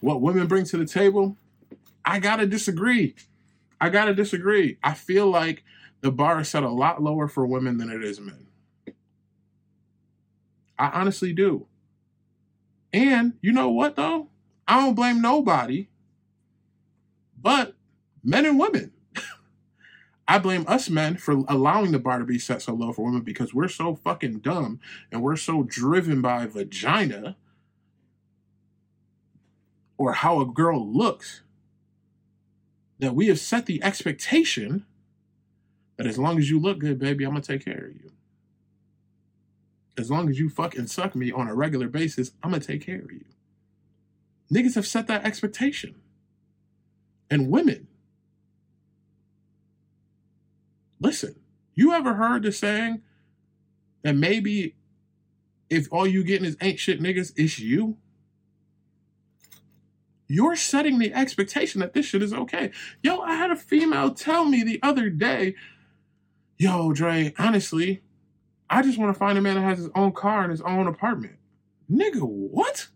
what 0.00 0.20
women 0.20 0.46
bring 0.46 0.64
to 0.64 0.76
the 0.76 0.86
table, 0.86 1.36
I 2.04 2.18
gotta 2.18 2.46
disagree. 2.46 3.14
I 3.80 3.88
gotta 3.88 4.14
disagree. 4.14 4.78
I 4.82 4.94
feel 4.94 5.26
like 5.26 5.64
the 6.00 6.10
bar 6.10 6.40
is 6.40 6.48
set 6.48 6.62
a 6.62 6.70
lot 6.70 7.02
lower 7.02 7.28
for 7.28 7.46
women 7.46 7.78
than 7.78 7.90
it 7.90 8.02
is 8.02 8.20
men. 8.20 8.46
I 10.78 10.88
honestly 10.88 11.32
do. 11.32 11.66
And 12.92 13.34
you 13.42 13.52
know 13.52 13.70
what 13.70 13.96
though? 13.96 14.28
I 14.66 14.80
don't 14.80 14.94
blame 14.94 15.20
nobody 15.20 15.88
but 17.42 17.74
men 18.22 18.46
and 18.46 18.58
women. 18.58 18.92
I 20.28 20.38
blame 20.38 20.64
us 20.68 20.90
men 20.90 21.16
for 21.16 21.44
allowing 21.48 21.92
the 21.92 21.98
bar 21.98 22.18
to 22.18 22.24
be 22.24 22.38
set 22.38 22.62
so 22.62 22.74
low 22.74 22.92
for 22.92 23.04
women 23.04 23.22
because 23.22 23.54
we're 23.54 23.68
so 23.68 23.94
fucking 23.94 24.40
dumb 24.40 24.80
and 25.10 25.22
we're 25.22 25.36
so 25.36 25.62
driven 25.62 26.20
by 26.20 26.46
vagina 26.46 27.36
or 30.00 30.14
how 30.14 30.40
a 30.40 30.46
girl 30.46 30.90
looks 30.90 31.42
that 32.98 33.14
we 33.14 33.28
have 33.28 33.38
set 33.38 33.66
the 33.66 33.82
expectation 33.84 34.86
that 35.96 36.06
as 36.06 36.18
long 36.18 36.38
as 36.38 36.50
you 36.50 36.58
look 36.58 36.80
good, 36.80 36.98
baby, 36.98 37.24
I'm 37.24 37.32
gonna 37.32 37.42
take 37.42 37.64
care 37.64 37.86
of 37.86 37.94
you 37.94 38.10
as 40.00 40.10
long 40.10 40.28
as 40.30 40.38
you 40.38 40.48
fucking 40.48 40.86
suck 40.86 41.14
me 41.14 41.30
on 41.30 41.46
a 41.46 41.54
regular 41.54 41.88
basis, 41.88 42.32
I'm 42.42 42.50
gonna 42.50 42.62
take 42.62 42.84
care 42.84 43.00
of 43.00 43.12
you. 43.12 43.24
Niggas 44.52 44.74
have 44.74 44.86
set 44.86 45.06
that 45.08 45.24
expectation. 45.24 45.94
And 47.30 47.50
women, 47.50 47.86
listen, 51.00 51.36
you 51.74 51.92
ever 51.92 52.14
heard 52.14 52.42
the 52.42 52.50
saying 52.50 53.02
that 54.02 54.16
maybe 54.16 54.74
if 55.68 55.86
all 55.92 56.06
you 56.06 56.24
getting 56.24 56.46
is 56.46 56.56
ain't 56.60 56.80
shit 56.80 57.00
niggas, 57.00 57.32
it's 57.36 57.60
you? 57.60 57.96
You're 60.30 60.54
setting 60.54 61.00
the 61.00 61.12
expectation 61.12 61.80
that 61.80 61.92
this 61.92 62.06
shit 62.06 62.22
is 62.22 62.32
okay. 62.32 62.70
Yo, 63.02 63.18
I 63.18 63.34
had 63.34 63.50
a 63.50 63.56
female 63.56 64.14
tell 64.14 64.44
me 64.44 64.62
the 64.62 64.78
other 64.80 65.10
day, 65.10 65.56
yo, 66.56 66.92
Dre, 66.92 67.34
honestly, 67.36 68.02
I 68.70 68.82
just 68.82 68.96
want 68.96 69.12
to 69.12 69.18
find 69.18 69.36
a 69.36 69.40
man 69.40 69.56
that 69.56 69.62
has 69.62 69.78
his 69.78 69.88
own 69.96 70.12
car 70.12 70.42
and 70.42 70.52
his 70.52 70.60
own 70.60 70.86
apartment. 70.86 71.34
Nigga, 71.90 72.20
what? 72.22 72.86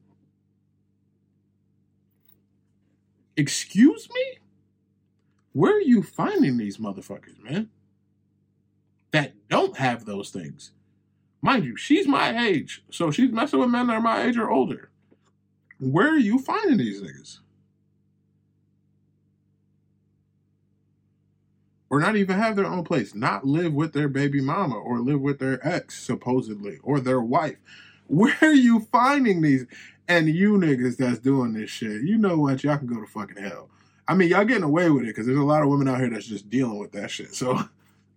Excuse 3.36 4.08
me? 4.14 4.38
Where 5.54 5.76
are 5.76 5.80
you 5.80 6.04
finding 6.04 6.56
these 6.56 6.76
motherfuckers, 6.76 7.42
man? 7.42 7.68
That 9.10 9.34
don't 9.48 9.76
have 9.78 10.04
those 10.04 10.30
things. 10.30 10.70
Mind 11.42 11.64
you, 11.64 11.74
she's 11.74 12.06
my 12.06 12.46
age, 12.46 12.84
so 12.92 13.10
she's 13.10 13.32
messing 13.32 13.58
with 13.58 13.70
men 13.70 13.88
that 13.88 13.94
are 13.94 14.00
my 14.00 14.22
age 14.22 14.36
or 14.36 14.48
older. 14.48 14.90
Where 15.84 16.08
are 16.08 16.18
you 16.18 16.38
finding 16.38 16.78
these 16.78 17.02
niggas? 17.02 17.38
or 21.94 22.00
not 22.00 22.16
even 22.16 22.36
have 22.36 22.56
their 22.56 22.66
own 22.66 22.82
place, 22.82 23.14
not 23.14 23.46
live 23.46 23.72
with 23.72 23.92
their 23.92 24.08
baby 24.08 24.40
mama 24.40 24.74
or 24.74 24.98
live 24.98 25.20
with 25.20 25.38
their 25.38 25.64
ex, 25.64 25.96
supposedly, 26.02 26.80
or 26.82 26.98
their 26.98 27.20
wife. 27.20 27.56
Where 28.08 28.36
are 28.42 28.52
you 28.52 28.80
finding 28.90 29.42
these? 29.42 29.64
And 30.08 30.28
you 30.28 30.54
niggas 30.54 30.96
that's 30.96 31.20
doing 31.20 31.52
this 31.52 31.70
shit, 31.70 32.02
you 32.02 32.18
know 32.18 32.36
what? 32.36 32.64
Y'all 32.64 32.78
can 32.78 32.88
go 32.88 33.00
to 33.00 33.06
fucking 33.06 33.40
hell. 33.40 33.70
I 34.08 34.14
mean, 34.14 34.28
y'all 34.28 34.44
getting 34.44 34.64
away 34.64 34.90
with 34.90 35.04
it 35.04 35.08
because 35.08 35.26
there's 35.26 35.38
a 35.38 35.44
lot 35.44 35.62
of 35.62 35.68
women 35.68 35.86
out 35.86 36.00
here 36.00 36.10
that's 36.10 36.26
just 36.26 36.50
dealing 36.50 36.78
with 36.78 36.90
that 36.92 37.12
shit. 37.12 37.32
So 37.32 37.60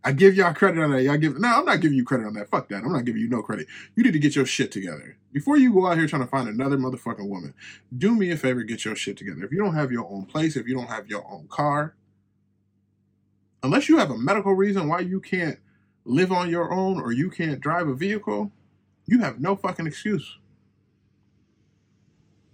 I 0.07 0.13
give 0.13 0.35
y'all 0.35 0.53
credit 0.53 0.81
on 0.81 0.91
that. 0.91 1.03
Y'all 1.03 1.17
give 1.17 1.37
no, 1.37 1.49
I'm 1.49 1.65
not 1.65 1.81
giving 1.81 1.97
you 1.97 2.05
credit 2.05 2.27
on 2.27 2.33
that. 2.35 2.49
Fuck 2.49 2.69
that. 2.69 2.81
I'm 2.81 2.93
not 2.93 3.03
giving 3.03 3.21
you 3.21 3.27
no 3.27 3.41
credit. 3.41 3.67
You 3.93 4.03
need 4.05 4.13
to 4.13 4.19
get 4.19 4.37
your 4.37 4.45
shit 4.45 4.71
together. 4.71 5.17
Before 5.33 5.57
you 5.57 5.73
go 5.73 5.85
out 5.85 5.97
here 5.97 6.07
trying 6.07 6.21
to 6.21 6.29
find 6.29 6.47
another 6.47 6.77
motherfucking 6.77 7.27
woman, 7.27 7.53
do 7.97 8.15
me 8.15 8.31
a 8.31 8.37
favor, 8.37 8.63
get 8.63 8.85
your 8.85 8.95
shit 8.95 9.17
together. 9.17 9.43
If 9.43 9.51
you 9.51 9.57
don't 9.57 9.75
have 9.75 9.91
your 9.91 10.09
own 10.09 10.23
place, 10.23 10.55
if 10.55 10.65
you 10.65 10.75
don't 10.75 10.87
have 10.87 11.09
your 11.09 11.29
own 11.29 11.49
car, 11.49 11.93
unless 13.61 13.89
you 13.89 13.97
have 13.97 14.09
a 14.09 14.17
medical 14.17 14.53
reason 14.53 14.87
why 14.87 15.01
you 15.01 15.19
can't 15.19 15.59
live 16.05 16.31
on 16.31 16.49
your 16.49 16.71
own 16.71 17.01
or 17.01 17.11
you 17.11 17.29
can't 17.29 17.59
drive 17.59 17.89
a 17.89 17.93
vehicle, 17.93 18.53
you 19.07 19.19
have 19.19 19.41
no 19.41 19.57
fucking 19.57 19.87
excuse. 19.87 20.37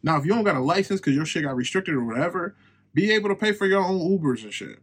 Now, 0.01 0.17
if 0.17 0.25
you 0.25 0.33
don't 0.33 0.43
got 0.43 0.55
a 0.55 0.60
license 0.60 1.00
because 1.00 1.13
your 1.15 1.25
shit 1.27 1.43
got 1.43 1.55
restricted 1.55 1.93
or 1.93 2.03
whatever, 2.03 2.55
be 2.95 3.12
able 3.12 3.29
to 3.29 3.36
pay 3.36 3.51
for 3.51 3.67
your 3.67 3.83
own 3.83 4.00
Ubers 4.00 4.43
and 4.43 4.51
shit. 4.51 4.79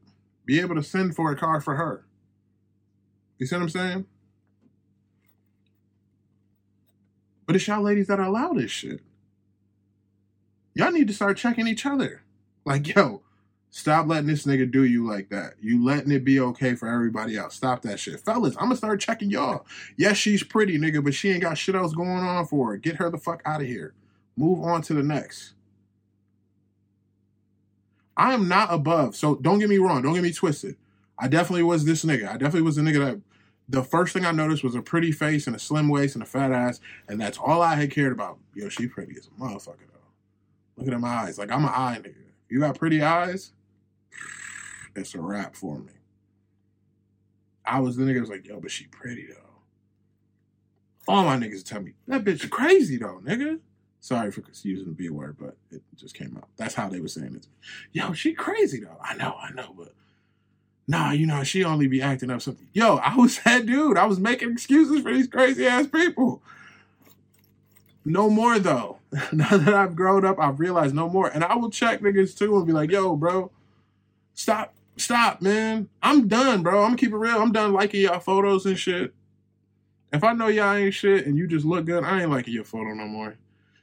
Be 0.47 0.61
able 0.61 0.77
to 0.77 0.85
send 0.85 1.17
for 1.17 1.33
a 1.33 1.37
car 1.37 1.61
for 1.61 1.75
her. 1.75 2.05
You 3.40 3.47
see 3.47 3.56
what 3.56 3.62
I'm 3.62 3.68
saying? 3.70 4.06
But 7.47 7.56
it's 7.56 7.66
y'all 7.66 7.82
ladies 7.82 8.06
that 8.09 8.20
allow 8.20 8.52
this 8.52 8.70
shit. 8.70 9.00
Y'all 10.75 10.92
need 10.92 11.09
to 11.09 11.14
start 11.14 11.38
checking 11.38 11.66
each 11.66 11.87
other. 11.87 12.23
Like, 12.66 12.94
yo, 12.94 13.23
stop 13.70 14.06
letting 14.06 14.26
this 14.28 14.44
nigga 14.44 14.70
do 14.70 14.85
you 14.85 15.06
like 15.06 15.30
that. 15.30 15.54
You 15.59 15.82
letting 15.82 16.12
it 16.12 16.23
be 16.23 16.38
okay 16.38 16.75
for 16.75 16.87
everybody 16.87 17.37
else. 17.37 17.54
Stop 17.56 17.80
that 17.82 17.99
shit. 17.99 18.20
Fellas, 18.20 18.54
I'm 18.56 18.64
gonna 18.64 18.76
start 18.76 19.00
checking 19.00 19.30
y'all. 19.30 19.66
Yes, 19.97 20.18
she's 20.18 20.44
pretty, 20.44 20.78
nigga, 20.78 21.02
but 21.02 21.14
she 21.14 21.30
ain't 21.30 21.42
got 21.42 21.56
shit 21.59 21.75
else 21.75 21.94
going 21.94 22.11
on 22.11 22.47
for 22.47 22.70
her. 22.73 22.76
Get 22.76 22.97
her 22.97 23.11
the 23.11 23.18
fuck 23.18 23.40
out 23.47 23.62
of 23.62 23.66
here. 23.66 23.94
Move 24.37 24.62
on 24.62 24.82
to 24.82 24.94
the 24.94 25.02
next. 25.02 25.54
I 28.16 28.35
am 28.35 28.49
not 28.49 28.73
above. 28.73 29.16
So 29.16 29.37
don't 29.37 29.59
get 29.59 29.70
me 29.70 29.78
wrong. 29.78 30.02
Don't 30.02 30.14
get 30.14 30.23
me 30.23 30.32
twisted. 30.32 30.76
I 31.18 31.26
definitely 31.26 31.62
was 31.62 31.87
this 31.87 32.04
nigga. 32.04 32.28
I 32.28 32.32
definitely 32.32 32.62
was 32.62 32.76
the 32.76 32.82
nigga 32.82 33.04
that 33.04 33.20
the 33.71 33.85
first 33.85 34.12
thing 34.12 34.27
I 34.27 34.33
noticed 34.33 34.65
was 34.65 34.75
a 34.75 34.83
pretty 34.83 35.12
face 35.12 35.47
and 35.47 35.55
a 35.55 35.59
slim 35.59 35.89
waist 35.89 36.17
and 36.17 36.23
a 36.23 36.27
fat 36.27 36.50
ass, 36.50 36.81
and 37.09 37.21
that's 37.21 37.39
all 37.39 37.62
I 37.62 37.77
had 37.77 37.93
cared 37.93 38.12
about. 38.12 38.39
Yo, 38.55 38.69
she 38.69 38.89
pretty 38.89 39.15
as 39.17 39.29
a 39.29 39.41
motherfucker 39.41 39.87
though. 39.93 40.77
Look 40.77 40.89
at 40.89 40.91
them 40.91 41.05
eyes. 41.05 41.39
Like 41.39 41.53
I'm 41.53 41.65
an 41.65 41.71
eye 41.71 42.00
nigga. 42.03 42.15
You 42.49 42.61
got 42.61 42.79
pretty 42.79 43.00
eyes, 43.00 43.53
it's 44.97 45.15
a 45.15 45.21
wrap 45.21 45.55
for 45.55 45.79
me. 45.79 45.93
I 47.65 47.79
was 47.79 47.97
the 47.97 48.03
nigga 48.03 48.21
was 48.21 48.31
like, 48.31 48.45
yo, 48.47 48.59
but 48.59 48.73
she 48.73 48.87
pretty 48.87 49.27
though. 49.29 49.37
All 51.07 51.25
my 51.25 51.37
niggas 51.37 51.65
tell 51.65 51.81
me 51.81 51.93
that 52.09 52.25
bitch 52.25 52.50
crazy 52.50 52.97
though, 52.97 53.21
nigga. 53.25 53.61
Sorry 54.00 54.33
for 54.33 54.43
using 54.62 54.87
the 54.87 54.95
B 54.95 55.11
word, 55.11 55.37
but 55.39 55.57
it 55.71 55.83
just 55.95 56.15
came 56.15 56.37
out. 56.37 56.49
That's 56.57 56.75
how 56.75 56.89
they 56.89 57.00
were 57.00 57.09
saying 57.09 57.37
it. 57.37 57.47
Yo, 57.93 58.12
she 58.15 58.33
crazy 58.33 58.81
though. 58.81 58.97
I 59.00 59.15
know, 59.15 59.37
I 59.41 59.53
know, 59.53 59.75
but 59.77 59.93
nah, 60.90 61.12
you 61.12 61.25
know, 61.25 61.44
she 61.44 61.62
only 61.62 61.87
be 61.87 62.02
acting 62.02 62.30
up 62.30 62.42
something. 62.42 62.66
Yo, 62.73 62.97
I 62.97 63.14
was 63.14 63.38
that 63.44 63.64
dude. 63.64 63.97
I 63.97 64.06
was 64.06 64.18
making 64.18 64.50
excuses 64.50 65.02
for 65.02 65.12
these 65.12 65.28
crazy 65.28 65.66
ass 65.66 65.87
people. 65.87 66.42
No 68.04 68.28
more 68.28 68.59
though. 68.59 68.99
now 69.32 69.56
that 69.56 69.73
I've 69.73 69.94
grown 69.94 70.25
up, 70.25 70.38
I've 70.40 70.59
realized 70.59 70.94
no 70.94 71.09
more. 71.09 71.28
And 71.28 71.44
I 71.44 71.54
will 71.54 71.70
check 71.70 72.00
niggas 72.00 72.37
too 72.37 72.56
and 72.56 72.66
be 72.66 72.73
like, 72.73 72.90
yo, 72.90 73.14
bro, 73.14 73.52
stop, 74.35 74.75
stop, 74.97 75.40
man. 75.40 75.88
I'm 76.02 76.26
done, 76.26 76.62
bro. 76.62 76.80
I'm 76.82 76.90
gonna 76.90 76.97
keep 76.97 77.12
it 77.12 77.16
real. 77.16 77.40
I'm 77.40 77.52
done 77.52 77.73
liking 77.73 78.00
y'all 78.00 78.18
photos 78.18 78.66
and 78.66 78.78
shit. 78.78 79.14
If 80.12 80.25
I 80.25 80.32
know 80.32 80.49
y'all 80.49 80.75
ain't 80.75 80.94
shit 80.94 81.25
and 81.25 81.38
you 81.38 81.47
just 81.47 81.64
look 81.64 81.85
good, 81.85 82.02
I 82.02 82.23
ain't 82.23 82.30
liking 82.30 82.54
your 82.54 82.64
photo 82.64 82.94
no 82.94 83.06
more. 83.06 83.37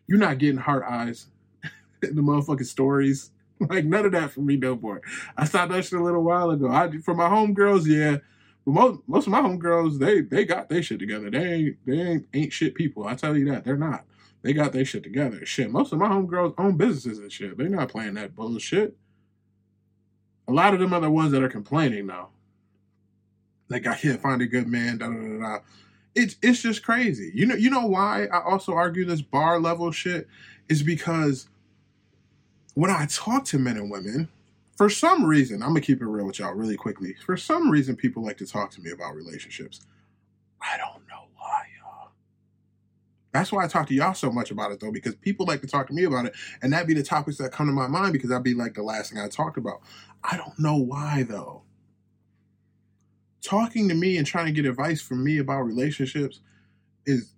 You're 0.07 0.19
not 0.19 0.39
getting 0.39 0.57
heart 0.57 0.83
eyes 0.85 1.27
in 2.03 2.15
the 2.15 2.21
motherfucking 2.21 2.65
stories. 2.65 3.31
Like 3.69 3.85
none 3.85 4.05
of 4.05 4.11
that 4.11 4.31
for 4.31 4.41
me 4.41 4.55
no 4.55 4.75
more. 4.75 5.01
I 5.35 5.45
stopped 5.45 5.71
that 5.71 5.83
shit 5.83 5.99
a 5.99 6.03
little 6.03 6.23
while 6.23 6.51
ago. 6.51 6.69
I 6.69 6.89
for 6.99 7.15
my 7.15 7.27
homegirls, 7.27 7.85
yeah. 7.85 8.17
But 8.65 8.71
most 8.71 8.99
most 9.07 9.27
of 9.27 9.31
my 9.31 9.41
homegirls, 9.41 9.99
they 9.99 10.21
they 10.21 10.45
got 10.45 10.69
their 10.69 10.83
shit 10.83 10.99
together. 10.99 11.29
They 11.31 11.53
ain't 11.53 11.77
they 11.85 11.99
ain't 11.99 12.27
ain't 12.33 12.53
shit 12.53 12.75
people. 12.75 13.07
I 13.07 13.15
tell 13.15 13.35
you 13.35 13.49
that. 13.51 13.63
They're 13.63 13.77
not. 13.77 14.05
They 14.43 14.53
got 14.53 14.73
their 14.73 14.85
shit 14.85 15.03
together. 15.03 15.45
Shit. 15.45 15.71
Most 15.71 15.91
of 15.91 15.99
my 15.99 16.07
homegirls 16.07 16.53
own 16.57 16.77
businesses 16.77 17.19
and 17.19 17.31
shit. 17.31 17.57
They're 17.57 17.67
not 17.69 17.89
playing 17.89 18.13
that 18.13 18.35
bullshit. 18.35 18.95
A 20.47 20.53
lot 20.53 20.73
of 20.73 20.79
them 20.79 20.93
are 20.93 21.01
the 21.01 21.09
ones 21.09 21.31
that 21.31 21.43
are 21.43 21.49
complaining 21.49 22.05
now. 22.05 22.29
Like 23.69 23.87
I 23.87 23.95
can't 23.95 24.21
find 24.21 24.41
a 24.41 24.47
good 24.47 24.67
man, 24.67 24.99
da 24.99 25.07
da 25.07 25.15
da 25.15 25.39
da. 25.39 25.59
It's 26.15 26.35
it's 26.41 26.61
just 26.61 26.83
crazy. 26.83 27.31
You 27.33 27.47
know, 27.47 27.55
you 27.55 27.69
know 27.69 27.85
why 27.85 28.27
I 28.27 28.41
also 28.41 28.73
argue 28.73 29.05
this 29.05 29.21
bar 29.21 29.59
level 29.59 29.91
shit 29.91 30.27
is 30.69 30.83
because 30.83 31.49
when 32.77 32.91
I 32.91 33.07
talk 33.07 33.43
to 33.46 33.57
men 33.57 33.75
and 33.77 33.89
women, 33.89 34.29
for 34.75 34.88
some 34.88 35.25
reason, 35.25 35.63
I'm 35.63 35.69
gonna 35.69 35.81
keep 35.81 36.00
it 36.00 36.05
real 36.05 36.27
with 36.27 36.38
y'all 36.38 36.53
really 36.53 36.77
quickly. 36.77 37.15
For 37.25 37.36
some 37.36 37.72
reason, 37.72 37.96
people 37.96 38.24
like 38.24 38.38
to 38.38 38.46
talk 38.46 38.69
to 38.72 38.81
me 38.81 38.91
about 38.91 39.15
relationships. 39.15 39.81
I 40.62 40.77
don't 40.77 41.01
know 41.10 41.25
why, 41.36 41.63
y'all. 41.81 42.12
That's 43.31 43.51
why 43.51 43.65
I 43.65 43.67
talk 43.67 43.88
to 43.88 43.96
y'all 43.96 44.13
so 44.13 44.31
much 44.31 44.51
about 44.51 44.72
it, 44.72 44.79
though, 44.79 44.91
because 44.91 45.15
people 45.15 45.48
like 45.48 45.62
to 45.62 45.67
talk 45.67 45.88
to 45.88 45.93
me 45.93 46.03
about 46.03 46.27
it, 46.27 46.36
and 46.62 46.72
that 46.72 46.86
be 46.86 46.93
the 46.93 47.01
topics 47.01 47.39
that 47.39 47.51
come 47.51 47.65
to 47.65 47.74
my 47.74 47.88
mind 47.88 48.13
because 48.13 48.29
that'd 48.29 48.43
be 48.43 48.53
like 48.53 48.75
the 48.75 48.84
last 48.84 49.12
thing 49.12 49.19
I 49.19 49.27
talked 49.27 49.57
about. 49.57 49.81
I 50.24 50.38
don't 50.38 50.60
know 50.60 50.77
why, 50.77 51.25
though. 51.27 51.63
Talking 53.41 53.89
to 53.89 53.96
me 53.96 54.17
and 54.17 54.27
trying 54.27 54.46
to 54.46 54.51
get 54.51 54.69
advice 54.69 55.01
from 55.01 55.24
me 55.24 55.39
about 55.39 55.62
relationships 55.62 56.41
is, 57.07 57.34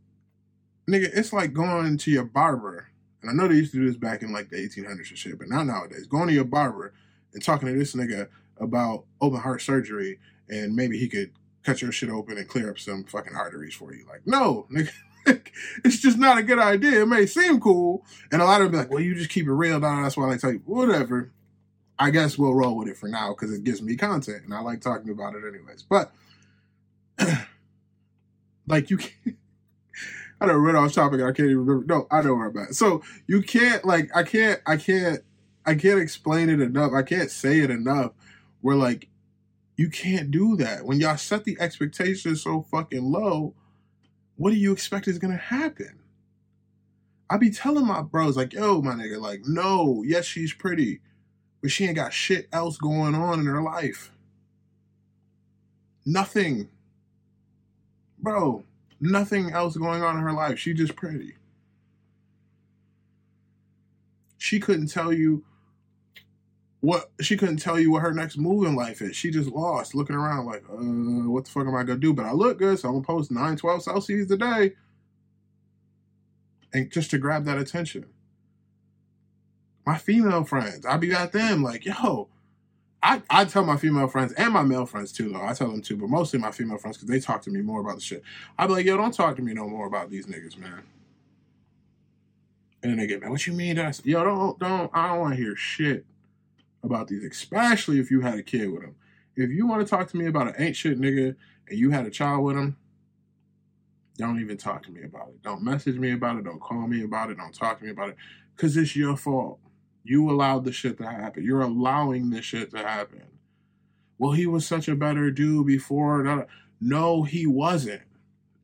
nigga, 0.86 1.10
it's 1.14 1.32
like 1.32 1.54
going 1.54 1.98
to 2.00 2.12
your 2.12 2.26
barber 2.26 2.89
and 3.22 3.30
I 3.30 3.34
know 3.34 3.48
they 3.48 3.56
used 3.56 3.72
to 3.74 3.80
do 3.80 3.88
this 3.88 3.98
back 3.98 4.22
in 4.22 4.32
like 4.32 4.50
the 4.50 4.58
1800s 4.58 5.12
or 5.12 5.16
shit, 5.16 5.38
but 5.38 5.50
not 5.50 5.66
nowadays. 5.66 6.08
Going 6.08 6.28
to 6.28 6.34
your 6.34 6.46
barber 6.46 6.94
and 7.34 7.44
talking 7.44 7.68
to 7.68 7.78
this 7.78 7.96
nigga 7.96 8.30
about 8.58 9.06
open 9.22 9.40
heart 9.40 9.62
surgery 9.62 10.20
and 10.50 10.76
maybe 10.76 10.98
he 10.98 11.08
could 11.08 11.32
cut 11.64 11.82
your 11.82 11.92
shit 11.92 12.10
open 12.10 12.38
and 12.38 12.48
clear 12.48 12.70
up 12.70 12.80
some 12.80 13.04
fucking 13.04 13.36
arteries 13.36 13.76
for 13.76 13.94
you. 13.94 14.06
Like, 14.08 14.26
no, 14.26 14.68
nigga. 14.74 14.92
it's 15.84 16.00
just 16.00 16.18
not 16.18 16.38
a 16.38 16.44
good 16.44 16.60
idea. 16.60 17.02
It 17.02 17.08
may 17.08 17.26
seem 17.26 17.60
cool, 17.60 18.06
and 18.32 18.42
a 18.42 18.46
lot 18.46 18.62
of 18.62 18.66
them 18.66 18.72
be 18.72 18.78
like, 18.78 18.90
"Well, 18.90 19.02
you 19.02 19.14
just 19.16 19.30
keep 19.30 19.46
it 19.46 19.52
real." 19.52 19.80
Down. 19.80 20.04
That's 20.04 20.18
why 20.18 20.32
I 20.32 20.38
tell 20.38 20.54
you, 20.54 20.62
whatever. 20.66 21.32
I 22.00 22.12
guess 22.12 22.38
we'll 22.38 22.54
roll 22.56 22.78
with 22.78 22.88
it 22.88 22.98
for 22.98 23.10
now 23.10 23.34
because 23.34 23.52
it 23.54 23.66
gives 23.66 23.82
me 23.82 23.96
content, 23.98 24.46
and 24.46 24.54
I 24.54 24.62
like 24.62 24.80
talking 24.80 25.12
about 25.12 25.36
it 25.36 25.44
anyways. 25.46 25.84
But 25.84 26.14
like, 28.68 28.90
you 28.90 28.98
can't. 28.98 29.38
I 30.42 30.46
don't 30.46 30.62
read 30.62 30.76
off 30.76 30.94
topic. 30.94 31.22
I 31.22 31.32
can't 31.32 31.50
even 31.50 31.66
remember. 31.66 31.86
No, 31.86 32.08
I 32.10 32.22
know 32.22 32.36
where 32.36 32.48
I'm 32.48 32.58
at. 32.58 32.76
So 32.76 33.04
you 33.28 33.42
can't 33.42 33.84
like 33.84 34.10
I 34.16 34.24
can't 34.24 34.62
I 34.66 34.78
can't 34.78 35.20
I 35.66 35.76
can't 35.76 36.00
explain 36.00 36.50
it 36.50 36.62
enough. 36.62 36.94
I 36.94 37.04
can't 37.04 37.30
say 37.30 37.60
it 37.60 37.70
enough. 37.70 38.14
Where 38.62 38.76
like 38.76 39.10
you 39.76 39.90
can't 39.90 40.32
do 40.32 40.56
that 40.58 40.86
when 40.86 41.00
y'all 41.00 41.18
set 41.18 41.44
the 41.44 41.58
expectations 41.60 42.44
so 42.44 42.66
fucking 42.72 43.04
low. 43.04 43.54
What 44.38 44.52
do 44.52 44.56
you 44.56 44.72
expect 44.72 45.08
is 45.08 45.20
gonna 45.20 45.38
happen? 45.38 46.00
I 47.30 47.38
be 47.38 47.52
telling 47.52 47.86
my 47.86 48.02
bros 48.02 48.38
like, 48.38 48.54
yo, 48.54 48.82
my 48.82 48.94
nigga, 48.94 49.22
like, 49.22 49.42
no, 49.46 50.04
yes, 50.04 50.26
she's 50.26 50.52
pretty, 50.52 51.02
but 51.62 51.70
she 51.70 51.86
ain't 51.86 51.98
got 51.98 52.12
shit 52.12 52.48
else 52.52 52.78
going 52.78 53.14
on 53.14 53.40
in 53.40 53.46
her 53.46 53.62
life. 53.62 54.12
Nothing, 56.06 56.70
bro 58.18 58.64
nothing 59.02 59.52
else 59.52 59.78
going 59.78 60.04
on 60.04 60.18
in 60.18 60.24
her 60.24 60.34
life. 60.34 60.60
She 60.60 60.74
just 60.74 60.96
pretty. 60.96 61.36
She 64.38 64.60
couldn't 64.60 64.88
tell 64.88 65.12
you 65.12 65.44
what 66.82 67.12
she 67.20 67.36
couldn't 67.36 67.58
tell 67.58 67.78
you 67.78 67.92
what 67.92 68.02
her 68.02 68.14
next 68.14 68.38
move 68.38 68.66
in 68.66 68.76
life 68.76 69.02
is. 69.02 69.16
She 69.16 69.32
just 69.32 69.50
lost, 69.50 69.96
looking 69.96 70.16
around 70.16 70.46
like, 70.46 70.64
uh, 70.70 71.30
what 71.30 71.46
the 71.46 71.52
fuck 71.52 71.68
am 71.68 71.76
I 71.76 71.84
gonna 71.84 72.00
do? 72.00 72.14
But 72.14 72.26
I 72.26 72.32
look 72.32 72.58
good, 72.58 72.80
so 72.80 72.88
I'm 72.88 72.96
gonna 72.96 73.06
post 73.06 73.32
912 73.32 73.84
Celsius 73.84 74.32
a 74.32 74.38
day. 74.38 74.74
And 76.74 76.92
just 76.92 77.12
to 77.12 77.18
grab 77.18 77.46
that 77.46 77.58
attention. 77.58 78.06
My 79.86 79.98
female 79.98 80.44
friends, 80.44 80.86
I 80.86 80.98
be 80.98 81.12
at 81.14 81.32
them 81.32 81.64
like, 81.64 81.84
yo, 81.84 82.30
I, 83.02 83.22
I 83.30 83.46
tell 83.46 83.64
my 83.64 83.78
female 83.78 84.08
friends 84.08 84.34
and 84.34 84.54
my 84.54 84.64
male 84.64 84.86
friends 84.86 85.12
too, 85.12 85.30
though. 85.32 85.42
I 85.42 85.54
tell 85.54 85.70
them 85.70 85.82
too, 85.82 85.96
but 85.96 86.10
mostly 86.10 86.40
my 86.40 86.52
female 86.52 86.78
friends 86.78 86.98
because 86.98 87.10
they 87.10 87.20
talk 87.20 87.42
to 87.44 87.50
me 87.50 87.62
more 87.62 87.80
about 87.80 87.96
the 87.96 88.02
shit. 88.02 88.24
I 88.58 88.68
be 88.68 88.74
like, 88.74 88.86
yo, 88.86 88.98
don't 88.98 89.14
talk 89.14 89.36
to 89.38 89.42
me 89.42 89.54
no 89.54 89.68
more 89.68 89.88
about 89.88 90.10
these 90.10 90.26
niggas, 90.26 90.58
man. 90.58 90.84
And 92.84 92.92
then 92.92 92.98
they 92.98 93.08
get 93.08 93.22
mad. 93.22 93.30
What 93.30 93.46
you 93.48 93.54
mean? 93.54 93.78
That 93.78 94.06
yo, 94.06 94.24
don't 94.24 94.60
don't. 94.60 94.92
I 94.94 95.08
don't 95.08 95.20
want 95.20 95.36
to 95.36 95.42
hear 95.42 95.56
shit 95.56 96.06
about 96.84 97.08
these, 97.08 97.24
especially 97.24 98.00
if 98.00 98.12
you 98.12 98.22
had 98.22 98.38
a 98.38 98.44
kid 98.44 98.72
with 98.72 98.82
them. 98.82 98.96
If 99.36 99.50
you 99.50 99.68
want 99.68 99.86
to 99.86 99.90
talk 99.90 100.10
to 100.10 100.18
me 100.18 100.28
about 100.28 100.48
an 100.48 100.56
ain't 100.58 100.76
shit 100.76 101.00
nigga 101.00 101.36
and 101.70 101.80
you 101.80 101.92
had 101.92 102.06
a 102.06 102.10
child 102.10 102.44
with 102.44 102.58
him, 102.58 102.78
don't 104.18 104.42
even 104.42 104.58
talk 104.58 104.84
to 104.84 104.92
me 104.92 105.04
about 105.04 105.30
it. 105.30 105.42
Don't 105.42 105.64
message 105.64 105.98
me 105.98 106.12
about 106.12 106.38
it. 106.38 106.44
Don't 106.44 106.60
call 106.60 106.88
me 106.88 107.04
about 107.04 107.32
it. 107.32 107.38
Don't 107.38 107.54
talk 107.54 107.80
to 107.80 107.86
me 107.86 107.92
about 107.92 108.10
it 108.10 108.18
because 108.56 108.76
it's 108.76 108.96
your 108.96 109.16
fault. 109.16 109.60
You 110.10 110.32
allowed 110.32 110.66
the 110.66 110.72
shit 110.72 110.98
to 110.98 111.08
happen. 111.08 111.44
You're 111.44 111.62
allowing 111.62 112.32
this 112.32 112.44
shit 112.44 112.72
to 112.72 112.80
happen. 112.80 113.22
Well, 114.18 114.32
he 114.32 114.48
was 114.48 114.66
such 114.66 114.88
a 114.88 114.96
better 114.96 115.30
dude 115.30 115.68
before. 115.68 116.48
No, 116.82 117.24
he 117.24 117.46
wasn't. 117.46 118.02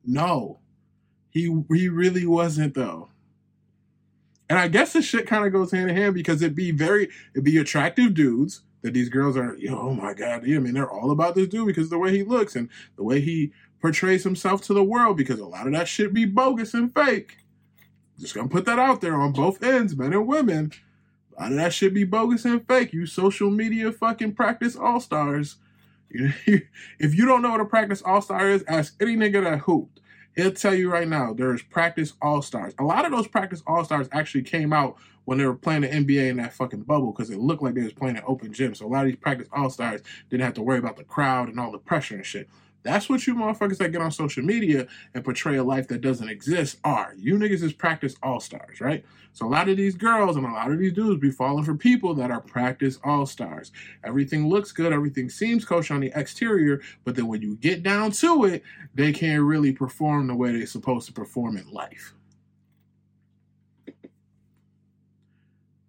No. 0.04 0.58
He 1.30 1.62
he 1.70 1.88
really 1.88 2.26
wasn't 2.26 2.74
though. 2.74 3.10
And 4.50 4.58
I 4.58 4.66
guess 4.66 4.92
this 4.92 5.04
shit 5.04 5.28
kind 5.28 5.46
of 5.46 5.52
goes 5.52 5.70
hand 5.70 5.88
in 5.88 5.96
hand 5.96 6.14
because 6.14 6.42
it'd 6.42 6.56
be 6.56 6.72
very, 6.72 7.10
it'd 7.32 7.44
be 7.44 7.58
attractive 7.58 8.14
dudes 8.14 8.62
that 8.82 8.92
these 8.92 9.08
girls 9.08 9.36
are, 9.36 9.56
you 9.56 9.70
know, 9.70 9.78
oh 9.78 9.94
my 9.94 10.14
God, 10.14 10.42
I 10.42 10.58
mean, 10.58 10.74
they're 10.74 10.90
all 10.90 11.12
about 11.12 11.36
this 11.36 11.46
dude 11.46 11.68
because 11.68 11.90
the 11.90 11.98
way 11.98 12.10
he 12.10 12.24
looks 12.24 12.56
and 12.56 12.68
the 12.96 13.04
way 13.04 13.20
he 13.20 13.52
portrays 13.80 14.24
himself 14.24 14.62
to 14.62 14.74
the 14.74 14.82
world 14.82 15.16
because 15.16 15.38
a 15.38 15.46
lot 15.46 15.68
of 15.68 15.72
that 15.74 15.86
shit 15.86 16.12
be 16.12 16.24
bogus 16.24 16.74
and 16.74 16.92
fake. 16.92 17.36
Just 18.18 18.34
gonna 18.34 18.48
put 18.48 18.64
that 18.64 18.80
out 18.80 19.00
there 19.00 19.14
on 19.14 19.30
both 19.30 19.62
ends, 19.62 19.96
men 19.96 20.12
and 20.12 20.26
women. 20.26 20.72
A 21.36 21.42
lot 21.42 21.52
of 21.52 21.58
that 21.58 21.72
shit 21.72 21.92
be 21.92 22.04
bogus 22.04 22.44
and 22.44 22.66
fake. 22.66 22.92
You 22.92 23.06
social 23.06 23.50
media 23.50 23.92
fucking 23.92 24.34
practice 24.34 24.74
all 24.74 25.00
stars. 25.00 25.56
if 26.10 27.14
you 27.14 27.26
don't 27.26 27.42
know 27.42 27.50
what 27.50 27.60
a 27.60 27.64
practice 27.64 28.02
all 28.02 28.22
star 28.22 28.48
is, 28.48 28.64
ask 28.66 28.94
any 29.00 29.16
nigga 29.16 29.42
that 29.44 29.60
hooped. 29.60 30.00
He'll 30.34 30.52
tell 30.52 30.74
you 30.74 30.90
right 30.90 31.08
now, 31.08 31.32
there's 31.32 31.62
practice 31.62 32.12
all 32.20 32.42
stars. 32.42 32.74
A 32.78 32.84
lot 32.84 33.04
of 33.04 33.10
those 33.12 33.26
practice 33.26 33.62
all 33.66 33.84
stars 33.84 34.08
actually 34.12 34.42
came 34.42 34.72
out 34.72 34.96
when 35.24 35.38
they 35.38 35.46
were 35.46 35.54
playing 35.54 35.82
the 35.82 35.88
NBA 35.88 36.28
in 36.28 36.36
that 36.36 36.52
fucking 36.52 36.82
bubble 36.82 37.12
because 37.12 37.30
it 37.30 37.38
looked 37.38 37.62
like 37.62 37.74
they 37.74 37.82
was 37.82 37.92
playing 37.92 38.16
an 38.16 38.22
open 38.26 38.52
gym. 38.52 38.74
So 38.74 38.86
a 38.86 38.88
lot 38.88 39.00
of 39.00 39.06
these 39.06 39.16
practice 39.16 39.48
all 39.52 39.70
stars 39.70 40.02
didn't 40.30 40.44
have 40.44 40.54
to 40.54 40.62
worry 40.62 40.78
about 40.78 40.96
the 40.96 41.04
crowd 41.04 41.48
and 41.48 41.58
all 41.58 41.72
the 41.72 41.78
pressure 41.78 42.16
and 42.16 42.24
shit. 42.24 42.48
That's 42.86 43.08
what 43.08 43.26
you 43.26 43.34
motherfuckers 43.34 43.78
that 43.78 43.90
get 43.90 44.00
on 44.00 44.12
social 44.12 44.44
media 44.44 44.86
and 45.12 45.24
portray 45.24 45.56
a 45.56 45.64
life 45.64 45.88
that 45.88 46.00
doesn't 46.00 46.28
exist 46.28 46.78
are. 46.84 47.14
You 47.18 47.36
niggas 47.36 47.62
is 47.62 47.72
practice 47.72 48.14
all 48.22 48.38
stars, 48.38 48.80
right? 48.80 49.04
So 49.32 49.44
a 49.44 49.48
lot 49.48 49.68
of 49.68 49.76
these 49.76 49.96
girls 49.96 50.36
and 50.36 50.46
a 50.46 50.50
lot 50.50 50.70
of 50.70 50.78
these 50.78 50.92
dudes 50.92 51.20
be 51.20 51.30
falling 51.30 51.64
for 51.64 51.74
people 51.74 52.14
that 52.14 52.30
are 52.30 52.40
practice 52.40 52.98
all 53.04 53.26
stars. 53.26 53.72
Everything 54.04 54.48
looks 54.48 54.72
good, 54.72 54.92
everything 54.92 55.28
seems 55.28 55.64
kosher 55.64 55.94
on 55.94 56.00
the 56.00 56.12
exterior, 56.14 56.80
but 57.04 57.16
then 57.16 57.26
when 57.26 57.42
you 57.42 57.56
get 57.56 57.82
down 57.82 58.12
to 58.12 58.44
it, 58.44 58.62
they 58.94 59.12
can't 59.12 59.42
really 59.42 59.72
perform 59.72 60.28
the 60.28 60.34
way 60.34 60.52
they're 60.52 60.66
supposed 60.66 61.06
to 61.08 61.12
perform 61.12 61.56
in 61.56 61.70
life. 61.70 62.14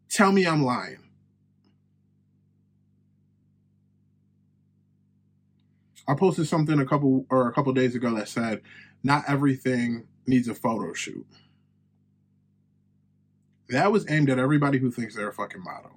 Tell 0.09 0.31
me 0.31 0.45
I'm 0.45 0.63
lying. 0.63 1.06
I 6.07 6.13
posted 6.15 6.47
something 6.47 6.79
a 6.79 6.85
couple 6.85 7.25
or 7.29 7.47
a 7.47 7.53
couple 7.53 7.73
days 7.73 7.95
ago 7.95 8.15
that 8.15 8.29
said 8.29 8.61
not 9.03 9.25
everything 9.27 10.07
needs 10.25 10.47
a 10.47 10.55
photo 10.55 10.93
shoot. 10.93 11.25
That 13.69 13.91
was 13.91 14.09
aimed 14.09 14.29
at 14.29 14.39
everybody 14.39 14.77
who 14.79 14.91
thinks 14.91 15.15
they're 15.15 15.29
a 15.29 15.33
fucking 15.33 15.63
model. 15.63 15.91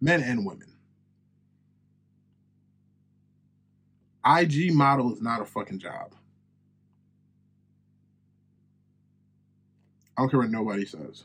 Men 0.00 0.22
and 0.22 0.44
women. 0.44 0.72
IG 4.26 4.72
model 4.74 5.12
is 5.12 5.22
not 5.22 5.40
a 5.40 5.44
fucking 5.44 5.78
job. 5.78 6.14
I 10.16 10.22
don't 10.22 10.30
care 10.30 10.40
what 10.40 10.50
nobody 10.50 10.84
says. 10.84 11.24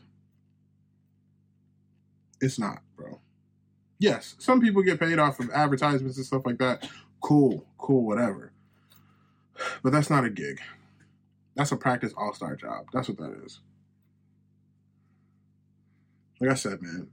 It's 2.40 2.60
not, 2.60 2.82
bro. 2.96 3.20
Yes, 3.98 4.36
some 4.40 4.62
people 4.62 4.84
get 4.84 5.00
paid 5.00 5.18
off 5.18 5.40
of 5.40 5.50
advertisements 5.52 6.18
and 6.18 6.26
stuff 6.26 6.46
like 6.46 6.60
that 6.60 6.88
cool, 7.22 7.66
cool, 7.78 8.06
whatever. 8.06 8.52
But 9.84 9.92
that's 9.92 10.10
not 10.10 10.26
a 10.26 10.30
gig. 10.30 10.60
That's 11.56 11.72
a 11.72 11.78
practice 11.78 12.14
all 12.16 12.34
star 12.34 12.56
job. 12.56 12.88
That's 12.94 13.08
what 13.08 13.18
that 13.18 13.42
is. 13.46 13.60
Like 16.40 16.52
I 16.52 16.56
said, 16.56 16.82
man, 16.82 17.08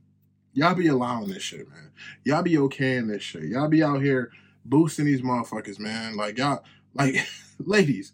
y'all 0.55 0.75
be 0.75 0.87
allowing 0.87 1.29
this 1.29 1.43
shit, 1.43 1.69
man. 1.69 1.91
Y'all 2.25 2.43
be 2.43 2.57
okay 2.59 2.97
in 2.97 3.09
this 3.09 3.23
shit. 3.23 3.45
Y'all 3.45 3.69
be 3.69 3.83
out 3.83 4.01
here 4.01 4.31
boosting 4.65 5.05
these 5.05 5.23
motherfuckers, 5.23 5.79
man. 5.79 6.17
Like 6.17 6.39
y'all, 6.39 6.65
like 6.95 7.17
ladies, 7.59 8.13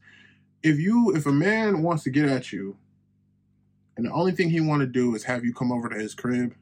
if 0.62 0.78
you 0.78 1.14
if 1.14 1.26
a 1.26 1.32
man 1.32 1.82
wants 1.82 2.02
to 2.04 2.10
get 2.10 2.28
at 2.28 2.52
you, 2.52 2.76
and 3.96 4.06
the 4.06 4.12
only 4.12 4.32
thing 4.32 4.50
he 4.50 4.60
want 4.60 4.80
to 4.80 4.86
do 4.86 5.14
is 5.14 5.24
have 5.24 5.44
you 5.44 5.54
come 5.54 5.70
over 5.70 5.88
to 5.88 5.96
his 5.96 6.14
crib. 6.14 6.54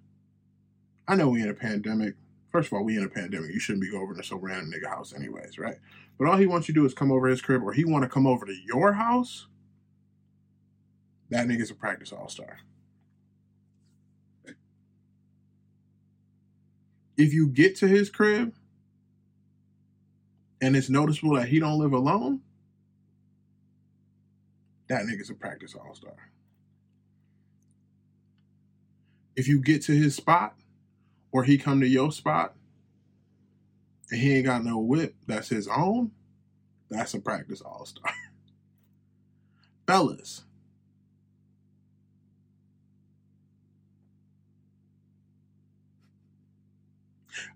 I 1.09 1.17
know 1.17 1.29
we 1.29 1.43
in 1.43 1.49
a 1.49 1.55
pandemic. 1.55 2.15
First 2.53 2.67
of 2.69 2.75
all, 2.75 2.85
we 2.85 2.99
in 2.99 3.05
a 3.05 3.09
pandemic. 3.09 3.51
You 3.53 3.59
shouldn't 3.59 3.83
be 3.83 3.91
going 3.91 4.03
over 4.03 4.15
to 4.15 4.23
some 4.23 4.39
random 4.39 4.71
nigga 4.71 4.89
house 4.89 5.15
anyways, 5.15 5.59
right? 5.59 5.79
But 6.19 6.29
all 6.29 6.37
he 6.37 6.47
wants 6.47 6.69
you 6.69 6.75
to 6.75 6.81
do 6.81 6.87
is 6.87 6.93
come 6.93 7.11
over 7.11 7.27
his 7.27 7.41
crib 7.41 7.63
or 7.63 7.73
he 7.73 7.85
want 7.87 8.03
to 8.03 8.09
come 8.09 8.27
over 8.27 8.45
to 8.45 8.55
your 8.67 8.93
house. 8.93 9.47
That 11.31 11.47
nigga's 11.49 11.71
a 11.71 11.75
practice 11.75 12.12
all-star. 12.12 12.59
If 17.17 17.33
you 17.33 17.49
get 17.49 17.77
to 17.77 17.88
his 17.88 18.11
crib 18.11 18.55
and 20.61 20.77
it's 20.77 20.91
noticeable 20.91 21.37
that 21.37 21.49
he 21.49 21.59
don't 21.59 21.79
live 21.79 21.95
alone, 21.95 22.41
that 24.88 25.05
nigga's 25.05 25.31
a 25.31 25.35
practice 25.35 25.75
all-star. 25.75 26.17
If 29.37 29.49
you 29.49 29.59
get 29.59 29.81
to 29.85 29.93
his 29.93 30.15
spot 30.15 30.55
or 31.33 31.45
he 31.45 31.59
come 31.59 31.81
to 31.81 31.88
your 31.88 32.12
spot 32.12 32.55
and 34.11 34.21
he 34.21 34.37
ain't 34.37 34.47
got 34.47 34.64
no 34.64 34.79
whip 34.79 35.14
that's 35.27 35.49
his 35.49 35.66
own, 35.66 36.12
that's 36.90 37.14
a 37.14 37.21
practice 37.21 37.62
all 37.62 37.87
star. 37.87 38.12
Fellas. 39.87 40.45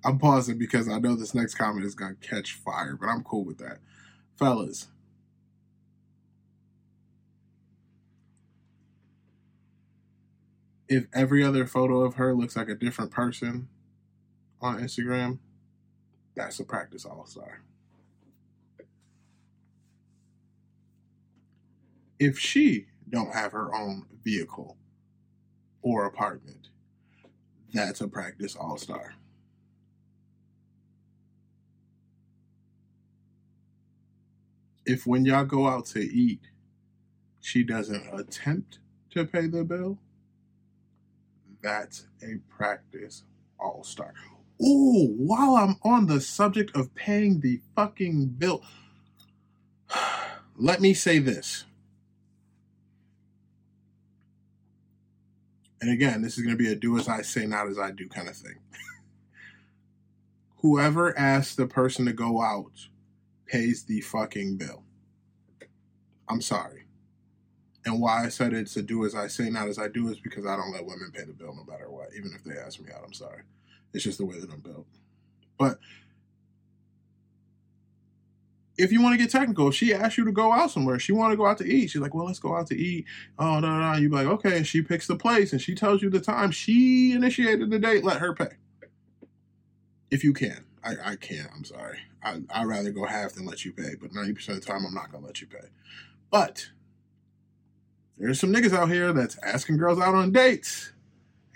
I'm 0.04 0.18
pausing 0.18 0.58
because 0.58 0.88
I 0.88 0.98
know 0.98 1.14
this 1.16 1.34
next 1.34 1.56
comment 1.56 1.84
is 1.84 1.94
going 1.94 2.16
to 2.16 2.28
catch 2.28 2.54
fire, 2.54 2.96
but 2.98 3.08
I'm 3.08 3.22
cool 3.22 3.44
with 3.44 3.58
that. 3.58 3.78
Fellas, 4.36 4.88
if 10.88 11.06
every 11.12 11.42
other 11.42 11.66
photo 11.66 12.02
of 12.02 12.14
her 12.14 12.34
looks 12.34 12.56
like 12.56 12.68
a 12.68 12.74
different 12.74 13.10
person 13.10 13.68
on 14.60 14.80
Instagram, 14.80 15.38
that's 16.34 16.60
a 16.60 16.64
practice 16.64 17.04
all 17.04 17.26
star. 17.26 17.62
If 22.18 22.38
she 22.38 22.86
don't 23.10 23.34
have 23.34 23.52
her 23.52 23.74
own 23.74 24.06
vehicle 24.24 24.76
or 25.82 26.06
apartment, 26.06 26.68
that's 27.72 28.00
a 28.00 28.08
practice 28.08 28.56
all 28.56 28.76
star. 28.78 29.14
If 34.86 35.06
when 35.06 35.24
y'all 35.24 35.44
go 35.44 35.66
out 35.66 35.86
to 35.86 36.00
eat, 36.00 36.42
she 37.40 37.64
doesn't 37.64 38.06
attempt 38.12 38.78
to 39.10 39.24
pay 39.24 39.46
the 39.48 39.64
bill, 39.64 39.98
that's 41.62 42.06
a 42.22 42.38
practice 42.48 43.24
all 43.58 43.84
star. 43.84 44.12
Ooh, 44.62 45.14
while 45.16 45.56
I'm 45.56 45.76
on 45.82 46.06
the 46.06 46.20
subject 46.20 46.74
of 46.74 46.94
paying 46.94 47.40
the 47.40 47.60
fucking 47.74 48.26
bill, 48.38 48.62
let 50.56 50.80
me 50.80 50.94
say 50.94 51.18
this. 51.18 51.64
And 55.80 55.90
again, 55.90 56.22
this 56.22 56.38
is 56.38 56.44
going 56.44 56.56
to 56.56 56.62
be 56.62 56.72
a 56.72 56.74
do 56.74 56.98
as 56.98 57.08
I 57.08 57.22
say, 57.22 57.46
not 57.46 57.68
as 57.68 57.78
I 57.78 57.90
do 57.90 58.08
kind 58.08 58.28
of 58.28 58.36
thing. 58.36 58.56
Whoever 60.62 61.16
asks 61.18 61.54
the 61.54 61.66
person 61.66 62.06
to 62.06 62.12
go 62.12 62.40
out 62.40 62.88
pays 63.46 63.84
the 63.84 64.00
fucking 64.00 64.56
bill. 64.56 64.82
I'm 66.28 66.40
sorry. 66.40 66.85
And 67.86 68.00
why 68.00 68.24
I 68.24 68.28
said 68.28 68.52
it's 68.52 68.76
a 68.76 68.82
do 68.82 69.06
as 69.06 69.14
I 69.14 69.28
say, 69.28 69.48
not 69.48 69.68
as 69.68 69.78
I 69.78 69.86
do, 69.88 70.08
is 70.08 70.18
because 70.18 70.44
I 70.44 70.56
don't 70.56 70.72
let 70.72 70.84
women 70.84 71.12
pay 71.14 71.22
the 71.24 71.32
bill 71.32 71.54
no 71.54 71.64
matter 71.64 71.88
what. 71.88 72.08
Even 72.16 72.32
if 72.34 72.42
they 72.42 72.58
ask 72.58 72.80
me 72.80 72.90
out, 72.92 73.02
I'm 73.06 73.12
sorry. 73.12 73.42
It's 73.94 74.02
just 74.02 74.18
the 74.18 74.26
way 74.26 74.38
that 74.40 74.50
I'm 74.50 74.60
built. 74.60 74.86
But 75.56 75.78
if 78.76 78.90
you 78.90 79.00
want 79.00 79.14
to 79.14 79.18
get 79.18 79.30
technical, 79.30 79.70
she 79.70 79.94
asks 79.94 80.18
you 80.18 80.24
to 80.24 80.32
go 80.32 80.52
out 80.52 80.72
somewhere, 80.72 80.98
she 80.98 81.12
want 81.12 81.32
to 81.32 81.36
go 81.36 81.46
out 81.46 81.58
to 81.58 81.64
eat. 81.64 81.90
She's 81.90 82.02
like, 82.02 82.12
well, 82.12 82.26
let's 82.26 82.40
go 82.40 82.56
out 82.56 82.66
to 82.68 82.76
eat. 82.76 83.06
Oh, 83.38 83.60
no, 83.60 83.78
no, 83.78 83.92
no. 83.92 83.98
You 83.98 84.08
be 84.08 84.16
like, 84.16 84.26
okay. 84.26 84.56
And 84.56 84.66
she 84.66 84.82
picks 84.82 85.06
the 85.06 85.16
place 85.16 85.52
and 85.52 85.62
she 85.62 85.74
tells 85.74 86.02
you 86.02 86.10
the 86.10 86.20
time. 86.20 86.50
She 86.50 87.12
initiated 87.12 87.70
the 87.70 87.78
date. 87.78 88.04
Let 88.04 88.18
her 88.18 88.34
pay. 88.34 88.56
If 90.10 90.24
you 90.24 90.32
can. 90.32 90.64
I, 90.84 91.12
I 91.12 91.16
can't. 91.16 91.48
I'm 91.54 91.64
sorry. 91.64 91.98
I, 92.22 92.42
I'd 92.50 92.66
rather 92.66 92.90
go 92.90 93.06
half 93.06 93.32
than 93.32 93.46
let 93.46 93.64
you 93.64 93.72
pay. 93.72 93.94
But 94.00 94.12
90% 94.12 94.48
of 94.48 94.54
the 94.56 94.60
time, 94.60 94.84
I'm 94.84 94.94
not 94.94 95.10
going 95.10 95.22
to 95.22 95.26
let 95.26 95.40
you 95.40 95.46
pay. 95.46 95.68
But 96.30 96.70
there's 98.18 98.40
some 98.40 98.52
niggas 98.52 98.72
out 98.72 98.90
here 98.90 99.12
that's 99.12 99.38
asking 99.42 99.76
girls 99.76 100.00
out 100.00 100.14
on 100.14 100.32
dates 100.32 100.92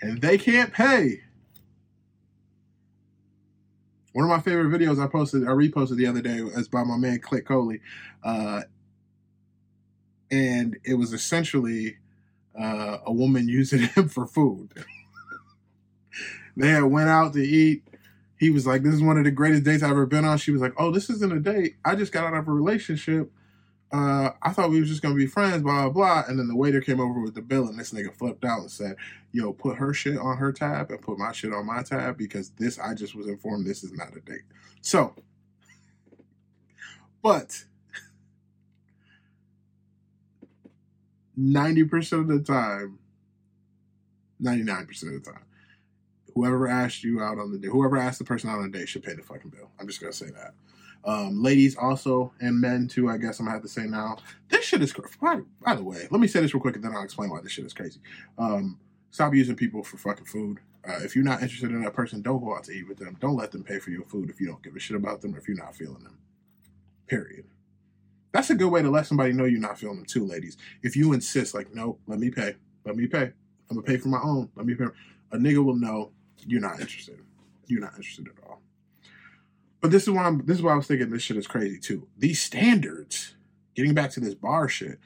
and 0.01 0.21
they 0.21 0.37
can't 0.37 0.73
pay. 0.73 1.21
One 4.13 4.25
of 4.25 4.29
my 4.29 4.41
favorite 4.41 4.67
videos 4.77 5.01
I 5.01 5.07
posted, 5.07 5.43
I 5.43 5.51
reposted 5.51 5.95
the 5.95 6.07
other 6.07 6.21
day, 6.21 6.37
is 6.37 6.67
by 6.67 6.83
my 6.83 6.97
man 6.97 7.19
Click 7.19 7.45
Coley, 7.45 7.79
uh, 8.23 8.61
and 10.29 10.77
it 10.83 10.95
was 10.95 11.13
essentially 11.13 11.97
uh, 12.59 12.97
a 13.05 13.13
woman 13.13 13.47
using 13.47 13.81
him 13.83 14.09
for 14.09 14.27
food. 14.27 14.73
they 16.57 16.69
had 16.69 16.83
went 16.83 17.09
out 17.09 17.33
to 17.33 17.41
eat. 17.41 17.83
He 18.37 18.49
was 18.49 18.67
like, 18.67 18.83
"This 18.83 18.95
is 18.95 19.01
one 19.01 19.17
of 19.17 19.23
the 19.23 19.31
greatest 19.31 19.63
dates 19.63 19.81
I've 19.81 19.91
ever 19.91 20.05
been 20.05 20.25
on." 20.25 20.37
She 20.39 20.51
was 20.51 20.61
like, 20.61 20.73
"Oh, 20.77 20.91
this 20.91 21.09
isn't 21.09 21.31
a 21.31 21.39
date. 21.39 21.75
I 21.85 21.95
just 21.95 22.11
got 22.11 22.25
out 22.25 22.33
of 22.33 22.47
a 22.49 22.51
relationship 22.51 23.31
uh, 23.91 24.31
I 24.41 24.51
thought 24.51 24.69
we 24.69 24.79
was 24.79 24.89
just 24.89 25.01
gonna 25.01 25.15
be 25.15 25.25
friends, 25.27 25.63
blah 25.63 25.89
blah 25.89 25.89
blah. 25.89 26.23
And 26.27 26.39
then 26.39 26.47
the 26.47 26.55
waiter 26.55 26.79
came 26.79 26.99
over 26.99 27.19
with 27.19 27.35
the 27.35 27.41
bill, 27.41 27.67
and 27.67 27.77
this 27.77 27.91
nigga 27.91 28.13
flipped 28.13 28.45
out 28.45 28.61
and 28.61 28.71
said, 28.71 28.95
"Yo, 29.33 29.51
put 29.51 29.77
her 29.77 29.93
shit 29.93 30.17
on 30.17 30.37
her 30.37 30.53
tab 30.53 30.91
and 30.91 31.01
put 31.01 31.17
my 31.17 31.31
shit 31.33 31.53
on 31.53 31.65
my 31.65 31.83
tab 31.83 32.17
because 32.17 32.51
this 32.51 32.79
I 32.79 32.93
just 32.93 33.15
was 33.15 33.27
informed 33.27 33.65
this 33.65 33.83
is 33.83 33.91
not 33.91 34.15
a 34.15 34.21
date." 34.21 34.43
So, 34.81 35.13
but 37.21 37.65
ninety 41.35 41.83
percent 41.83 42.21
of 42.21 42.27
the 42.29 42.39
time, 42.39 42.99
ninety 44.39 44.63
nine 44.63 44.85
percent 44.85 45.15
of 45.15 45.23
the 45.23 45.31
time, 45.31 45.43
whoever 46.33 46.65
asked 46.67 47.03
you 47.03 47.21
out 47.21 47.39
on 47.39 47.51
the 47.51 47.59
day, 47.59 47.67
whoever 47.67 47.97
asked 47.97 48.19
the 48.19 48.25
person 48.25 48.49
out 48.49 48.59
on 48.59 48.71
the 48.71 48.77
date 48.77 48.87
should 48.87 49.03
pay 49.03 49.15
the 49.15 49.21
fucking 49.23 49.51
bill. 49.51 49.69
I'm 49.79 49.87
just 49.87 49.99
gonna 49.99 50.13
say 50.13 50.27
that. 50.27 50.53
Um, 51.03 51.41
ladies 51.41 51.75
also 51.75 52.31
and 52.41 52.59
men 52.59 52.87
too. 52.87 53.09
I 53.09 53.17
guess 53.17 53.39
I'm 53.39 53.45
gonna 53.45 53.55
have 53.55 53.63
to 53.63 53.69
say 53.69 53.85
now. 53.85 54.17
This 54.49 54.65
shit 54.65 54.81
is. 54.81 54.93
By, 55.21 55.39
by 55.65 55.75
the 55.75 55.83
way, 55.83 56.07
let 56.11 56.21
me 56.21 56.27
say 56.27 56.41
this 56.41 56.53
real 56.53 56.61
quick 56.61 56.75
and 56.75 56.83
then 56.83 56.95
I'll 56.95 57.03
explain 57.03 57.29
why 57.29 57.41
this 57.41 57.51
shit 57.51 57.65
is 57.65 57.73
crazy. 57.73 57.99
Um, 58.37 58.79
stop 59.09 59.33
using 59.33 59.55
people 59.55 59.83
for 59.83 59.97
fucking 59.97 60.25
food. 60.25 60.59
Uh, 60.87 60.99
if 61.03 61.15
you're 61.15 61.25
not 61.25 61.41
interested 61.41 61.69
in 61.69 61.81
that 61.83 61.93
person, 61.93 62.21
don't 62.21 62.43
go 62.43 62.55
out 62.55 62.63
to 62.65 62.71
eat 62.71 62.87
with 62.87 62.97
them. 62.97 63.17
Don't 63.19 63.35
let 63.35 63.51
them 63.51 63.63
pay 63.63 63.79
for 63.79 63.91
your 63.91 64.03
food 64.03 64.29
if 64.29 64.41
you 64.41 64.47
don't 64.47 64.63
give 64.63 64.75
a 64.75 64.79
shit 64.79 64.97
about 64.97 65.21
them 65.21 65.35
or 65.35 65.37
if 65.37 65.47
you're 65.47 65.57
not 65.57 65.75
feeling 65.75 66.03
them. 66.03 66.17
Period. 67.07 67.45
That's 68.31 68.49
a 68.49 68.55
good 68.55 68.69
way 68.69 68.81
to 68.81 68.89
let 68.89 69.05
somebody 69.05 69.33
know 69.33 69.45
you're 69.45 69.59
not 69.59 69.77
feeling 69.77 69.97
them 69.97 70.05
too, 70.05 70.25
ladies. 70.25 70.57
If 70.81 70.95
you 70.95 71.13
insist, 71.13 71.53
like, 71.53 71.73
no, 71.73 71.97
let 72.07 72.19
me 72.19 72.29
pay. 72.29 72.55
Let 72.85 72.95
me 72.95 73.05
pay. 73.07 73.31
I'm 73.69 73.77
gonna 73.77 73.81
pay 73.83 73.97
for 73.97 74.07
my 74.07 74.21
own. 74.23 74.49
Let 74.55 74.65
me 74.65 74.73
pay. 74.73 74.85
A 75.31 75.37
nigga 75.37 75.63
will 75.63 75.75
know 75.75 76.11
you're 76.47 76.61
not 76.61 76.79
interested. 76.79 77.19
You're 77.67 77.81
not 77.81 77.95
interested 77.95 78.27
at 78.27 78.43
all. 78.47 78.61
But 79.81 79.91
this 79.91 80.03
is 80.03 80.11
why 80.11 80.23
I'm 80.23 80.45
this 80.45 80.57
is 80.57 80.63
why 80.63 80.73
I 80.73 80.75
was 80.75 80.87
thinking 80.87 81.09
this 81.09 81.23
shit 81.23 81.37
is 81.37 81.47
crazy 81.47 81.79
too. 81.79 82.07
These 82.17 82.41
standards, 82.41 83.35
getting 83.75 83.93
back 83.93 84.11
to 84.11 84.19
this 84.19 84.35
bar 84.35 84.69
shit, 84.69 84.99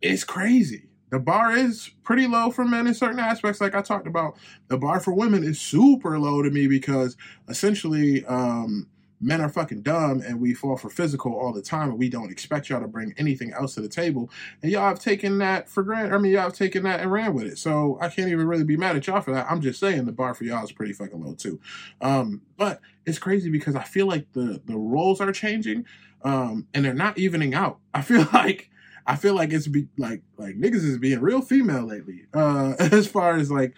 is 0.00 0.24
crazy. 0.24 0.88
The 1.10 1.20
bar 1.20 1.52
is 1.52 1.90
pretty 2.02 2.26
low 2.26 2.50
for 2.50 2.64
men 2.64 2.86
in 2.86 2.94
certain 2.94 3.20
aspects, 3.20 3.60
like 3.60 3.74
I 3.74 3.82
talked 3.82 4.08
about. 4.08 4.36
The 4.68 4.78
bar 4.78 4.98
for 5.00 5.12
women 5.12 5.44
is 5.44 5.60
super 5.60 6.18
low 6.18 6.42
to 6.42 6.50
me 6.50 6.66
because 6.66 7.16
essentially 7.48 8.24
um, 8.26 8.88
men 9.20 9.40
are 9.40 9.48
fucking 9.48 9.82
dumb 9.82 10.20
and 10.20 10.40
we 10.40 10.52
fall 10.52 10.76
for 10.76 10.90
physical 10.90 11.34
all 11.34 11.52
the 11.52 11.62
time 11.62 11.90
and 11.90 11.98
we 11.98 12.08
don't 12.08 12.30
expect 12.30 12.68
y'all 12.68 12.80
to 12.80 12.88
bring 12.88 13.14
anything 13.16 13.52
else 13.52 13.74
to 13.74 13.80
the 13.80 13.88
table. 13.88 14.30
And 14.62 14.70
y'all 14.70 14.88
have 14.88 15.00
taken 15.00 15.38
that 15.38 15.68
for 15.68 15.82
granted. 15.82 16.14
I 16.14 16.18
mean, 16.18 16.32
y'all 16.32 16.42
have 16.42 16.52
taken 16.52 16.82
that 16.84 17.00
and 17.00 17.10
ran 17.10 17.34
with 17.34 17.46
it. 17.46 17.58
So 17.58 17.98
I 18.00 18.08
can't 18.08 18.28
even 18.28 18.46
really 18.46 18.64
be 18.64 18.76
mad 18.76 18.96
at 18.96 19.06
y'all 19.06 19.20
for 19.20 19.32
that. 19.32 19.46
I'm 19.50 19.60
just 19.60 19.80
saying 19.80 20.04
the 20.04 20.12
bar 20.12 20.34
for 20.34 20.44
y'all 20.44 20.64
is 20.64 20.72
pretty 20.72 20.92
fucking 20.92 21.22
low 21.22 21.34
too. 21.34 21.60
Um, 22.00 22.42
but 22.56 22.80
it's 23.06 23.18
crazy 23.18 23.50
because 23.50 23.74
I 23.74 23.84
feel 23.84 24.06
like 24.06 24.32
the 24.32 24.60
the 24.66 24.76
roles 24.76 25.20
are 25.20 25.32
changing 25.32 25.86
um, 26.22 26.66
and 26.74 26.84
they're 26.84 26.94
not 26.94 27.18
evening 27.18 27.54
out. 27.54 27.78
I 27.94 28.02
feel 28.02 28.26
like 28.32 28.70
I 29.06 29.16
feel 29.16 29.34
like 29.34 29.52
it's 29.52 29.68
be 29.68 29.88
like 29.96 30.22
like 30.36 30.56
niggas 30.56 30.84
is 30.84 30.98
being 30.98 31.20
real 31.20 31.40
female 31.40 31.86
lately. 31.86 32.26
Uh, 32.34 32.74
as 32.78 33.06
far 33.06 33.36
as 33.36 33.50
like 33.50 33.74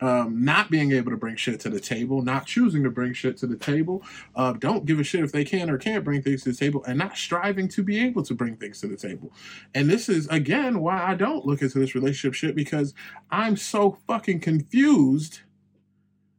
um, 0.00 0.44
not 0.44 0.70
being 0.70 0.92
able 0.92 1.10
to 1.10 1.16
bring 1.16 1.36
shit 1.36 1.60
to 1.60 1.70
the 1.70 1.80
table, 1.80 2.22
not 2.22 2.46
choosing 2.46 2.82
to 2.84 2.90
bring 2.90 3.12
shit 3.12 3.36
to 3.38 3.46
the 3.46 3.56
table, 3.56 4.02
uh, 4.34 4.52
don't 4.52 4.86
give 4.86 4.98
a 4.98 5.04
shit 5.04 5.22
if 5.22 5.32
they 5.32 5.44
can 5.44 5.68
or 5.68 5.78
can't 5.78 6.04
bring 6.04 6.22
things 6.22 6.42
to 6.44 6.52
the 6.52 6.56
table, 6.56 6.82
and 6.86 6.98
not 6.98 7.16
striving 7.16 7.68
to 7.68 7.82
be 7.82 7.98
able 7.98 8.22
to 8.22 8.34
bring 8.34 8.56
things 8.56 8.80
to 8.80 8.86
the 8.86 8.96
table. 8.96 9.32
And 9.74 9.90
this 9.90 10.08
is, 10.08 10.26
again, 10.28 10.80
why 10.80 11.02
I 11.02 11.14
don't 11.14 11.46
look 11.46 11.62
into 11.62 11.78
this 11.78 11.94
relationship 11.94 12.34
shit 12.34 12.56
because 12.56 12.94
I'm 13.30 13.56
so 13.56 13.98
fucking 14.06 14.40
confused. 14.40 15.40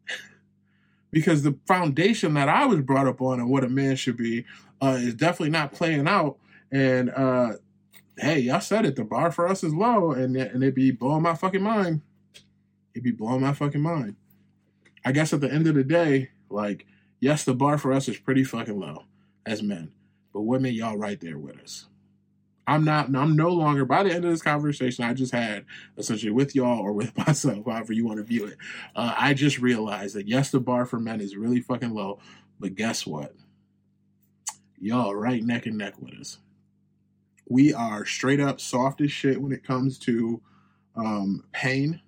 because 1.11 1.43
the 1.43 1.57
foundation 1.67 2.33
that 2.33 2.49
I 2.49 2.65
was 2.65 2.81
brought 2.81 3.07
up 3.07 3.21
on 3.21 3.39
and 3.39 3.49
what 3.49 3.63
a 3.63 3.69
man 3.69 3.95
should 3.95 4.17
be 4.17 4.45
uh, 4.81 4.97
is 4.99 5.13
definitely 5.13 5.51
not 5.51 5.71
playing 5.71 6.07
out. 6.07 6.37
And 6.71 7.11
uh, 7.11 7.53
hey, 8.17 8.39
y'all 8.39 8.61
said 8.61 8.85
it, 8.85 8.95
the 8.95 9.03
bar 9.03 9.31
for 9.31 9.47
us 9.47 9.63
is 9.63 9.73
low, 9.73 10.11
and, 10.11 10.35
and 10.35 10.63
it 10.63 10.73
be 10.73 10.91
blowing 10.91 11.21
my 11.21 11.35
fucking 11.35 11.61
mind 11.61 12.01
it'd 12.93 13.03
be 13.03 13.11
blowing 13.11 13.41
my 13.41 13.53
fucking 13.53 13.81
mind. 13.81 14.15
I 15.03 15.11
guess 15.11 15.33
at 15.33 15.41
the 15.41 15.51
end 15.51 15.67
of 15.67 15.75
the 15.75 15.83
day, 15.83 16.29
like, 16.49 16.85
yes, 17.19 17.43
the 17.43 17.53
bar 17.53 17.77
for 17.77 17.93
us 17.93 18.07
is 18.07 18.17
pretty 18.17 18.43
fucking 18.43 18.79
low 18.79 19.05
as 19.45 19.63
men, 19.63 19.91
but 20.33 20.41
women, 20.41 20.73
y'all 20.73 20.97
right 20.97 21.19
there 21.19 21.37
with 21.37 21.59
us. 21.59 21.87
I'm 22.67 22.85
not, 22.85 23.07
I'm 23.15 23.35
no 23.35 23.49
longer, 23.49 23.85
by 23.85 24.03
the 24.03 24.13
end 24.13 24.23
of 24.23 24.31
this 24.31 24.43
conversation 24.43 25.03
I 25.03 25.13
just 25.13 25.33
had, 25.33 25.65
essentially 25.97 26.31
with 26.31 26.55
y'all 26.55 26.79
or 26.79 26.93
with 26.93 27.17
myself, 27.27 27.65
however 27.65 27.93
you 27.93 28.05
want 28.05 28.17
to 28.17 28.23
view 28.23 28.45
it, 28.45 28.57
uh, 28.95 29.13
I 29.17 29.33
just 29.33 29.59
realized 29.59 30.15
that 30.15 30.27
yes, 30.27 30.51
the 30.51 30.59
bar 30.59 30.85
for 30.85 30.99
men 30.99 31.21
is 31.21 31.35
really 31.35 31.61
fucking 31.61 31.93
low, 31.93 32.19
but 32.59 32.75
guess 32.75 33.05
what? 33.05 33.33
Y'all 34.79 35.15
right 35.15 35.43
neck 35.43 35.65
and 35.65 35.77
neck 35.77 35.95
with 35.99 36.13
us. 36.13 36.37
We 37.49 37.73
are 37.73 38.05
straight 38.05 38.39
up 38.39 38.61
soft 38.61 39.01
as 39.01 39.11
shit 39.11 39.41
when 39.41 39.51
it 39.51 39.65
comes 39.65 39.99
to 39.99 40.41
um, 40.95 41.43
pain 41.51 42.01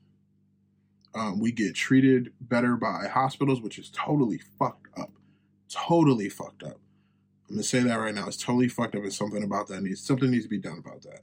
um, 1.15 1.39
we 1.39 1.51
get 1.51 1.75
treated 1.75 2.33
better 2.41 2.75
by 2.75 3.07
hospitals, 3.07 3.61
which 3.61 3.77
is 3.77 3.91
totally 3.91 4.39
fucked 4.59 4.87
up. 4.97 5.11
Totally 5.69 6.29
fucked 6.29 6.63
up. 6.63 6.79
I'm 7.49 7.55
gonna 7.55 7.63
say 7.63 7.81
that 7.81 7.95
right 7.95 8.15
now. 8.15 8.27
It's 8.27 8.37
totally 8.37 8.67
fucked 8.67 8.95
up, 8.95 9.03
and 9.03 9.13
something 9.13 9.43
about 9.43 9.67
that 9.67 9.81
needs 9.81 10.01
something 10.01 10.31
needs 10.31 10.45
to 10.45 10.49
be 10.49 10.57
done 10.57 10.77
about 10.79 11.01
that. 11.03 11.21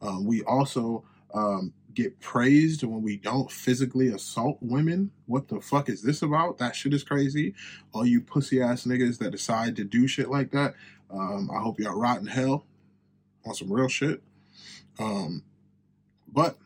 Um, 0.00 0.26
we 0.26 0.42
also 0.42 1.04
um, 1.34 1.72
get 1.94 2.18
praised 2.20 2.82
when 2.82 3.02
we 3.02 3.16
don't 3.16 3.50
physically 3.50 4.08
assault 4.08 4.58
women. 4.60 5.10
What 5.26 5.48
the 5.48 5.60
fuck 5.60 5.88
is 5.88 6.02
this 6.02 6.22
about? 6.22 6.58
That 6.58 6.76
shit 6.76 6.94
is 6.94 7.04
crazy. 7.04 7.54
All 7.92 8.06
you 8.06 8.20
pussy 8.20 8.62
ass 8.62 8.84
niggas 8.84 9.18
that 9.18 9.30
decide 9.30 9.76
to 9.76 9.84
do 9.84 10.06
shit 10.06 10.30
like 10.30 10.50
that, 10.52 10.74
um, 11.10 11.50
I 11.54 11.60
hope 11.60 11.80
y'all 11.80 11.98
rot 11.98 12.20
in 12.20 12.26
hell 12.26 12.66
on 13.44 13.54
some 13.54 13.72
real 13.72 13.88
shit. 13.88 14.22
Um, 14.98 15.42
but 16.28 16.58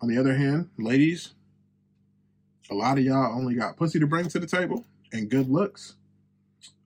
on 0.00 0.08
the 0.08 0.18
other 0.18 0.34
hand, 0.34 0.70
ladies, 0.78 1.34
a 2.70 2.74
lot 2.74 2.98
of 2.98 3.04
y'all 3.04 3.36
only 3.36 3.54
got 3.54 3.76
pussy 3.76 3.98
to 3.98 4.06
bring 4.06 4.28
to 4.28 4.38
the 4.38 4.46
table 4.46 4.84
and 5.12 5.28
good 5.28 5.48
looks. 5.48 5.96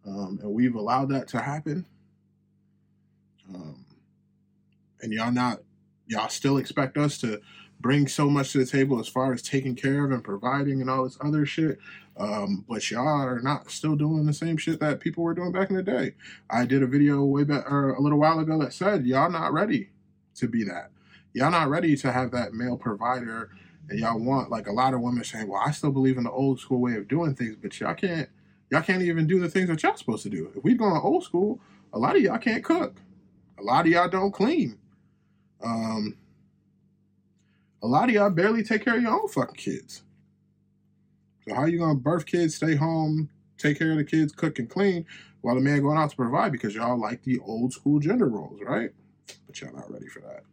Um, 0.07 0.39
and 0.43 0.53
we've 0.53 0.75
allowed 0.75 1.11
that 1.11 1.29
to 1.29 1.41
happen. 1.41 1.87
Um, 3.55 3.85
and 5.03 5.13
y'all 5.13 5.33
not, 5.33 5.61
y'all 6.07 6.29
still 6.29 6.57
expect 6.57 6.97
us 6.97 7.19
to 7.19 7.41
bring 7.81 8.09
so 8.09 8.31
much 8.31 8.53
to 8.53 8.59
the 8.59 8.67
table 8.67 8.99
as 8.99 9.09
far 9.09 9.33
as 9.33 9.43
taking 9.43 9.75
care 9.75 10.05
of 10.05 10.11
and 10.11 10.25
providing 10.25 10.81
and 10.81 10.89
all 10.91 11.05
this 11.05 11.19
other 11.21 11.45
shit. 11.45 11.79
Um, 12.17 12.65
but 12.69 12.91
y'all 12.91 13.07
are 13.07 13.41
not 13.41 13.71
still 13.71 13.97
doing 13.97 14.25
the 14.25 14.33
same 14.33 14.57
shit 14.57 14.81
that 14.81 15.01
people 15.01 15.23
were 15.23 15.35
doing 15.35 15.53
back 15.53 15.71
in 15.71 15.77
the 15.77 15.83
day. 15.83 16.15
I 16.49 16.65
did 16.65 16.83
a 16.83 16.87
video 16.87 17.23
way 17.25 17.45
back 17.45 17.71
or 17.71 17.95
a 17.95 18.01
little 18.01 18.19
while 18.19 18.39
ago 18.39 18.59
that 18.61 18.73
said 18.73 19.07
y'all 19.07 19.31
not 19.31 19.53
ready 19.53 19.91
to 20.37 20.49
be 20.49 20.65
that 20.65 20.91
y'all 21.35 21.51
not 21.51 21.69
ready 21.69 21.97
to 21.97 22.13
have 22.13 22.31
that 22.31 22.55
male 22.55 22.77
provider 22.77 23.51
and 23.91 23.99
y'all 23.99 24.19
want 24.19 24.51
like 24.51 24.67
a 24.67 24.73
lot 24.73 24.95
of 24.95 25.01
women 25.01 25.25
saying, 25.25 25.49
Well, 25.49 25.63
I 25.65 25.73
still 25.73 25.91
believe 25.91 26.17
in 26.17 26.25
the 26.25 26.31
old 26.31 26.61
school 26.61 26.81
way 26.81 26.95
of 26.95 27.09
doing 27.09 27.35
things, 27.35 27.57
but 27.61 27.79
y'all 27.79 27.95
can't 27.95 28.29
y'all 28.71 28.83
can't 28.83 29.03
even 29.03 29.27
do 29.27 29.41
the 29.41 29.51
things 29.51 29.69
that 29.69 29.83
y'all 29.83 29.97
supposed 29.97 30.23
to 30.23 30.31
do. 30.31 30.51
If 30.57 30.65
we 30.65 30.75
go 30.75 30.85
on 30.85 31.03
old 31.03 31.25
school, 31.25 31.61
a 31.93 31.99
lot 31.99 32.17
of 32.17 32.23
y'all 32.23 32.39
can't 32.39 32.65
cook. 32.65 32.97
A 33.59 33.63
lot 33.63 33.85
of 33.85 33.93
y'all 33.93 34.09
don't 34.09 34.33
clean. 34.33 34.79
Um 35.63 36.17
a 37.83 37.87
lot 37.87 38.09
of 38.09 38.15
y'all 38.15 38.31
barely 38.31 38.63
take 38.63 38.85
care 38.85 38.97
of 38.97 39.03
your 39.03 39.13
own 39.13 39.29
fucking 39.29 39.57
kids. 39.57 40.03
So 41.47 41.55
how 41.55 41.67
you 41.67 41.79
gonna 41.79 41.97
birth 41.97 42.25
kids, 42.25 42.55
stay 42.55 42.77
home, 42.77 43.29
take 43.59 43.79
care 43.79 43.91
of 43.91 43.99
the 43.99 44.05
kids, 44.05 44.33
cook 44.33 44.59
and 44.59 44.71
clean, 44.71 45.05
while 45.43 45.57
the 45.57 45.61
man 45.61 45.83
going 45.83 45.99
out 45.99 46.09
to 46.11 46.17
provide 46.17 46.53
because 46.53 46.75
y'all 46.75 46.99
like 46.99 47.23
the 47.25 47.39
old 47.41 47.73
school 47.75 47.99
gender 47.99 48.29
roles, 48.29 48.61
right? 48.63 48.93
But 49.47 49.61
y'all 49.61 49.75
not 49.75 49.91
ready 49.91 50.07
for 50.07 50.21
that. 50.21 50.45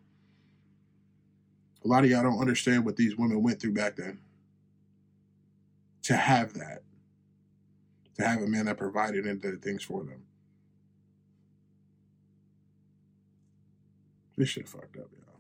A 1.83 1.87
lot 1.87 2.03
of 2.03 2.09
y'all 2.09 2.23
don't 2.23 2.39
understand 2.39 2.85
what 2.85 2.95
these 2.95 3.15
women 3.15 3.41
went 3.41 3.59
through 3.59 3.73
back 3.73 3.95
then. 3.95 4.19
To 6.03 6.15
have 6.15 6.53
that, 6.53 6.81
to 8.15 8.27
have 8.27 8.41
a 8.41 8.47
man 8.47 8.65
that 8.65 8.77
provided 8.77 9.25
and 9.25 9.41
did 9.41 9.61
things 9.61 9.83
for 9.83 10.03
them. 10.03 10.23
This 14.37 14.49
shit 14.49 14.67
fucked 14.67 14.97
up, 14.97 15.07
y'all. 15.11 15.39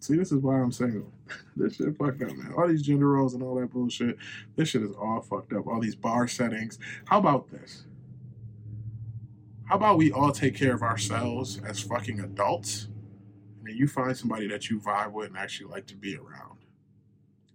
See, 0.00 0.16
this 0.16 0.32
is 0.32 0.38
why 0.38 0.58
I'm 0.58 0.72
single. 0.72 1.12
this 1.56 1.76
shit 1.76 1.96
fucked 1.98 2.22
up, 2.22 2.34
man. 2.34 2.54
All 2.56 2.66
these 2.66 2.82
gender 2.82 3.08
roles 3.08 3.34
and 3.34 3.42
all 3.42 3.56
that 3.56 3.70
bullshit. 3.70 4.16
This 4.56 4.70
shit 4.70 4.82
is 4.82 4.92
all 4.96 5.20
fucked 5.20 5.52
up. 5.52 5.66
All 5.66 5.80
these 5.80 5.94
bar 5.94 6.26
settings. 6.26 6.78
How 7.04 7.18
about 7.18 7.50
this? 7.50 7.84
How 9.66 9.76
about 9.76 9.98
we 9.98 10.10
all 10.10 10.32
take 10.32 10.56
care 10.56 10.74
of 10.74 10.82
ourselves 10.82 11.60
as 11.64 11.80
fucking 11.80 12.20
adults? 12.20 12.88
And 13.70 13.78
you 13.78 13.86
find 13.86 14.16
somebody 14.16 14.48
that 14.48 14.68
you 14.68 14.80
vibe 14.80 15.12
with 15.12 15.28
and 15.28 15.38
actually 15.38 15.70
like 15.70 15.86
to 15.86 15.94
be 15.94 16.16
around. 16.16 16.58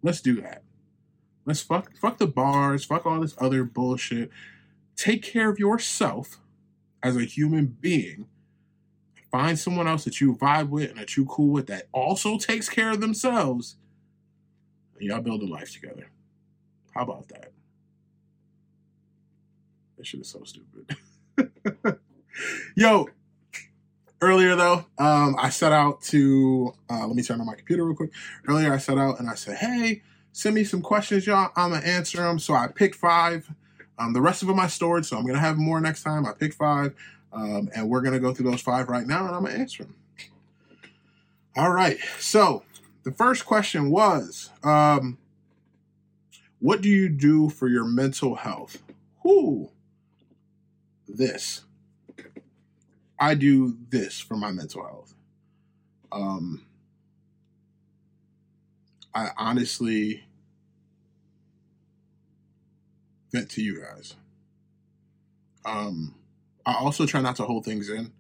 Let's 0.02 0.22
do 0.22 0.42
that. 0.42 0.64
Let's 1.46 1.62
fuck 1.62 1.96
fuck 1.98 2.18
the 2.18 2.28
bars, 2.28 2.86
fuck 2.86 3.06
all 3.06 3.20
this 3.20 3.36
other 3.38 3.66
bullshit. 3.66 4.32
Take 4.96 5.22
care 5.22 5.50
of 5.50 5.60
yourself 5.60 6.40
as 7.04 7.18
a 7.18 7.26
human 7.26 7.66
being. 7.82 8.28
Find 9.30 9.60
someone 9.60 9.88
else 9.88 10.06
that 10.06 10.22
you 10.22 10.36
vibe 10.36 10.70
with 10.70 10.92
and 10.92 11.00
that 11.00 11.18
you 11.18 11.26
cool 11.26 11.50
with 11.50 11.68
that 11.68 11.90
also 11.92 12.38
takes 12.38 12.70
care 12.70 12.92
of 12.92 13.02
themselves. 13.02 13.76
And 14.98 15.10
y'all 15.10 15.20
build 15.20 15.42
a 15.42 15.46
life 15.46 15.74
together. 15.74 16.10
How 16.94 17.04
about 17.04 17.28
that? 17.28 17.52
That 19.98 20.08
shit 20.08 20.22
is 20.22 20.30
so 20.30 20.44
stupid. 20.46 20.96
Yo, 22.76 23.10
earlier 24.26 24.56
though, 24.56 24.86
um, 24.98 25.36
I 25.38 25.50
set 25.50 25.72
out 25.72 26.02
to 26.04 26.74
uh, 26.90 27.06
let 27.06 27.16
me 27.16 27.24
turn 27.24 27.40
on 27.40 27.46
my 27.46 27.56
computer 27.56 27.86
real 27.86 27.96
quick. 27.96 28.12
Earlier, 28.48 28.74
I 28.74 28.78
set 28.78 28.98
out 28.98 29.20
and 29.20 29.30
I 29.30 29.36
said, 29.36 29.58
"Hey, 29.58 30.02
send 30.32 30.56
me 30.56 30.64
some 30.64 30.82
questions, 30.82 31.28
y'all. 31.28 31.52
I'm 31.56 31.72
gonna 31.72 31.86
answer 31.86 32.18
them." 32.18 32.40
So 32.40 32.54
I 32.54 32.68
picked 32.68 32.96
five. 32.96 33.50
Um, 33.98 34.14
the 34.14 34.22
rest 34.22 34.42
of 34.42 34.48
them 34.48 34.60
I 34.60 34.68
stored, 34.68 35.06
so 35.06 35.18
I'm 35.18 35.26
gonna 35.26 35.40
have 35.40 35.58
more 35.58 35.80
next 35.80 36.04
time. 36.04 36.26
I 36.26 36.34
picked 36.34 36.56
five, 36.56 36.96
um, 37.32 37.70
and 37.76 37.90
we're 37.90 38.02
gonna 38.02 38.20
go 38.20 38.34
through 38.34 38.50
those 38.50 38.62
five 38.62 38.90
right 38.90 39.06
now, 39.06 39.28
and 39.28 39.36
I'm 39.36 39.44
gonna 39.44 39.58
answer 39.58 39.84
them. 39.84 39.96
All 41.56 41.72
right. 41.72 41.98
So 42.20 42.64
the 43.04 43.12
first 43.12 43.46
question 43.46 43.92
was, 43.92 44.50
um, 44.64 45.18
"What 46.60 46.82
do 46.82 46.90
you 46.90 47.10
do 47.10 47.50
for 47.50 47.68
your 47.68 47.86
mental 47.86 48.36
health?" 48.36 48.82
Whoo, 49.24 49.70
this. 51.08 51.65
I 53.26 53.34
do 53.34 53.76
this 53.90 54.20
for 54.20 54.38
my 54.38 54.52
mental 54.52 54.84
health. 54.84 55.16
Um, 56.12 56.64
I 59.16 59.30
honestly 59.36 60.26
vent 63.32 63.50
to 63.50 63.64
you 63.64 63.82
guys. 63.82 64.14
Um, 65.66 66.14
I 66.68 66.76
also 66.76 67.08
try 67.08 67.20
not 67.20 67.36
to 67.38 67.46
hold 67.46 67.66
things 67.66 67.90
in. 67.90 68.12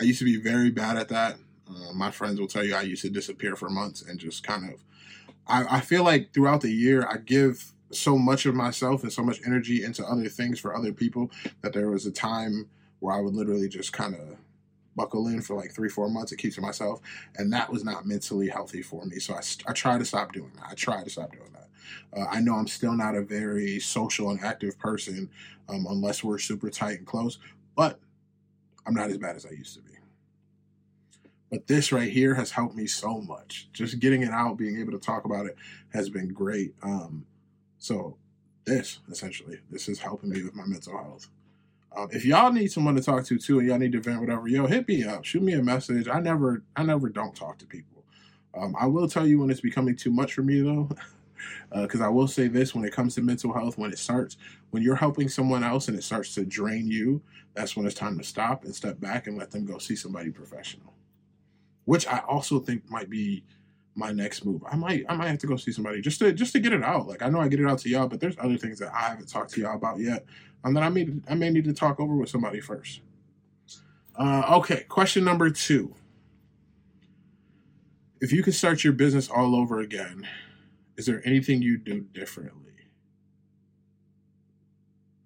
I 0.00 0.04
used 0.04 0.18
to 0.20 0.24
be 0.24 0.40
very 0.40 0.70
bad 0.70 0.96
at 0.96 1.10
that. 1.10 1.36
Uh, 1.68 1.92
my 1.92 2.10
friends 2.10 2.40
will 2.40 2.48
tell 2.48 2.64
you 2.64 2.74
I 2.74 2.80
used 2.80 3.02
to 3.02 3.10
disappear 3.10 3.54
for 3.54 3.68
months 3.68 4.00
and 4.00 4.18
just 4.18 4.44
kind 4.44 4.72
of. 4.72 4.82
I, 5.46 5.76
I 5.76 5.80
feel 5.82 6.04
like 6.04 6.32
throughout 6.32 6.62
the 6.62 6.72
year 6.72 7.06
I 7.06 7.18
give 7.18 7.74
so 7.90 8.16
much 8.16 8.46
of 8.46 8.54
myself 8.54 9.02
and 9.02 9.12
so 9.12 9.22
much 9.22 9.40
energy 9.44 9.84
into 9.84 10.02
other 10.06 10.30
things 10.30 10.58
for 10.58 10.74
other 10.74 10.94
people 10.94 11.30
that 11.60 11.74
there 11.74 11.90
was 11.90 12.06
a 12.06 12.10
time 12.10 12.70
where 13.00 13.14
I 13.14 13.20
would 13.20 13.34
literally 13.34 13.68
just 13.68 13.92
kind 13.92 14.14
of 14.14 14.36
buckle 14.96 15.28
in 15.28 15.40
for 15.40 15.56
like 15.56 15.72
three, 15.72 15.88
four 15.88 16.10
months 16.10 16.32
and 16.32 16.40
keep 16.40 16.54
to 16.54 16.60
myself. 16.60 17.00
And 17.36 17.52
that 17.52 17.72
was 17.72 17.84
not 17.84 18.06
mentally 18.06 18.48
healthy 18.48 18.82
for 18.82 19.04
me. 19.06 19.18
So 19.20 19.34
I, 19.34 19.40
I 19.66 19.72
try 19.72 19.96
to 19.96 20.04
stop 20.04 20.32
doing 20.32 20.50
that. 20.56 20.66
I 20.70 20.74
try 20.74 21.02
to 21.02 21.10
stop 21.10 21.32
doing 21.32 21.52
that. 21.52 21.68
Uh, 22.18 22.26
I 22.30 22.40
know 22.40 22.54
I'm 22.56 22.66
still 22.66 22.92
not 22.92 23.14
a 23.14 23.22
very 23.22 23.78
social 23.80 24.30
and 24.30 24.40
active 24.42 24.78
person 24.78 25.30
um, 25.68 25.86
unless 25.88 26.24
we're 26.24 26.38
super 26.38 26.68
tight 26.68 26.98
and 26.98 27.06
close, 27.06 27.38
but 27.76 28.00
I'm 28.86 28.94
not 28.94 29.10
as 29.10 29.18
bad 29.18 29.36
as 29.36 29.46
I 29.46 29.50
used 29.50 29.74
to 29.76 29.82
be. 29.82 29.92
But 31.50 31.66
this 31.66 31.92
right 31.92 32.10
here 32.10 32.34
has 32.34 32.50
helped 32.50 32.74
me 32.74 32.86
so 32.86 33.20
much. 33.20 33.68
Just 33.72 34.00
getting 34.00 34.22
it 34.22 34.30
out, 34.30 34.58
being 34.58 34.78
able 34.80 34.92
to 34.92 34.98
talk 34.98 35.24
about 35.24 35.46
it 35.46 35.56
has 35.90 36.10
been 36.10 36.28
great. 36.28 36.74
Um, 36.82 37.24
so, 37.78 38.16
this 38.66 38.98
essentially, 39.10 39.60
this 39.70 39.88
is 39.88 39.98
helping 39.98 40.28
me 40.28 40.42
with 40.42 40.54
my 40.54 40.66
mental 40.66 40.92
health. 40.98 41.28
Um, 41.98 42.08
if 42.12 42.24
y'all 42.24 42.52
need 42.52 42.70
someone 42.70 42.94
to 42.94 43.02
talk 43.02 43.24
to 43.24 43.38
too, 43.38 43.58
and 43.58 43.68
y'all 43.68 43.78
need 43.78 43.90
to 43.92 44.00
vent, 44.00 44.20
whatever, 44.20 44.46
yo, 44.46 44.66
hit 44.66 44.86
me 44.86 45.02
up, 45.04 45.24
shoot 45.24 45.42
me 45.42 45.54
a 45.54 45.62
message. 45.62 46.06
I 46.06 46.20
never, 46.20 46.62
I 46.76 46.84
never 46.84 47.08
don't 47.08 47.34
talk 47.34 47.58
to 47.58 47.66
people. 47.66 48.04
Um, 48.56 48.76
I 48.78 48.86
will 48.86 49.08
tell 49.08 49.26
you 49.26 49.40
when 49.40 49.50
it's 49.50 49.60
becoming 49.60 49.96
too 49.96 50.12
much 50.12 50.34
for 50.34 50.42
me 50.42 50.60
though, 50.60 50.88
because 51.72 52.00
uh, 52.00 52.04
I 52.04 52.08
will 52.08 52.28
say 52.28 52.46
this: 52.46 52.72
when 52.72 52.84
it 52.84 52.92
comes 52.92 53.16
to 53.16 53.22
mental 53.22 53.52
health, 53.52 53.78
when 53.78 53.92
it 53.92 53.98
starts, 53.98 54.36
when 54.70 54.82
you're 54.82 54.94
helping 54.94 55.28
someone 55.28 55.64
else 55.64 55.88
and 55.88 55.98
it 55.98 56.04
starts 56.04 56.34
to 56.36 56.44
drain 56.44 56.86
you, 56.86 57.20
that's 57.54 57.76
when 57.76 57.84
it's 57.84 57.96
time 57.96 58.16
to 58.18 58.24
stop 58.24 58.64
and 58.64 58.74
step 58.74 59.00
back 59.00 59.26
and 59.26 59.36
let 59.36 59.50
them 59.50 59.64
go 59.64 59.78
see 59.78 59.96
somebody 59.96 60.30
professional. 60.30 60.94
Which 61.84 62.06
I 62.06 62.18
also 62.20 62.60
think 62.60 62.88
might 62.88 63.10
be 63.10 63.42
my 63.98 64.12
next 64.12 64.44
move. 64.44 64.62
I 64.70 64.76
might 64.76 65.04
I 65.08 65.16
might 65.16 65.28
have 65.28 65.38
to 65.38 65.46
go 65.46 65.56
see 65.56 65.72
somebody 65.72 66.00
just 66.00 66.20
to 66.20 66.32
just 66.32 66.52
to 66.52 66.60
get 66.60 66.72
it 66.72 66.82
out. 66.82 67.06
Like 67.06 67.22
I 67.22 67.28
know 67.28 67.40
I 67.40 67.48
get 67.48 67.60
it 67.60 67.66
out 67.66 67.78
to 67.80 67.88
y'all, 67.88 68.08
but 68.08 68.20
there's 68.20 68.36
other 68.38 68.56
things 68.56 68.78
that 68.78 68.94
I 68.94 69.08
haven't 69.08 69.28
talked 69.28 69.52
to 69.54 69.60
y'all 69.60 69.76
about 69.76 69.98
yet 69.98 70.24
and 70.64 70.76
then 70.76 70.82
I 70.82 70.88
may 70.88 71.08
I 71.28 71.34
may 71.34 71.50
need 71.50 71.64
to 71.64 71.72
talk 71.72 72.00
over 72.00 72.14
with 72.14 72.28
somebody 72.28 72.60
first. 72.60 73.00
Uh, 74.18 74.56
okay, 74.56 74.84
question 74.88 75.24
number 75.24 75.50
two. 75.50 75.94
If 78.20 78.32
you 78.32 78.42
could 78.42 78.54
start 78.54 78.82
your 78.82 78.92
business 78.92 79.28
all 79.28 79.54
over 79.54 79.78
again, 79.78 80.26
is 80.96 81.06
there 81.06 81.22
anything 81.24 81.62
you 81.62 81.78
do 81.78 82.00
differently? 82.00 82.72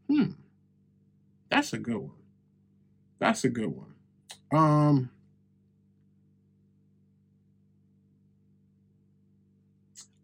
Hmm, 0.09 0.33
that's 1.49 1.73
a 1.73 1.79
good 1.79 1.97
one. 1.97 2.13
That's 3.19 3.45
a 3.45 3.49
good 3.49 3.75
one. 3.75 3.95
Um, 4.53 5.11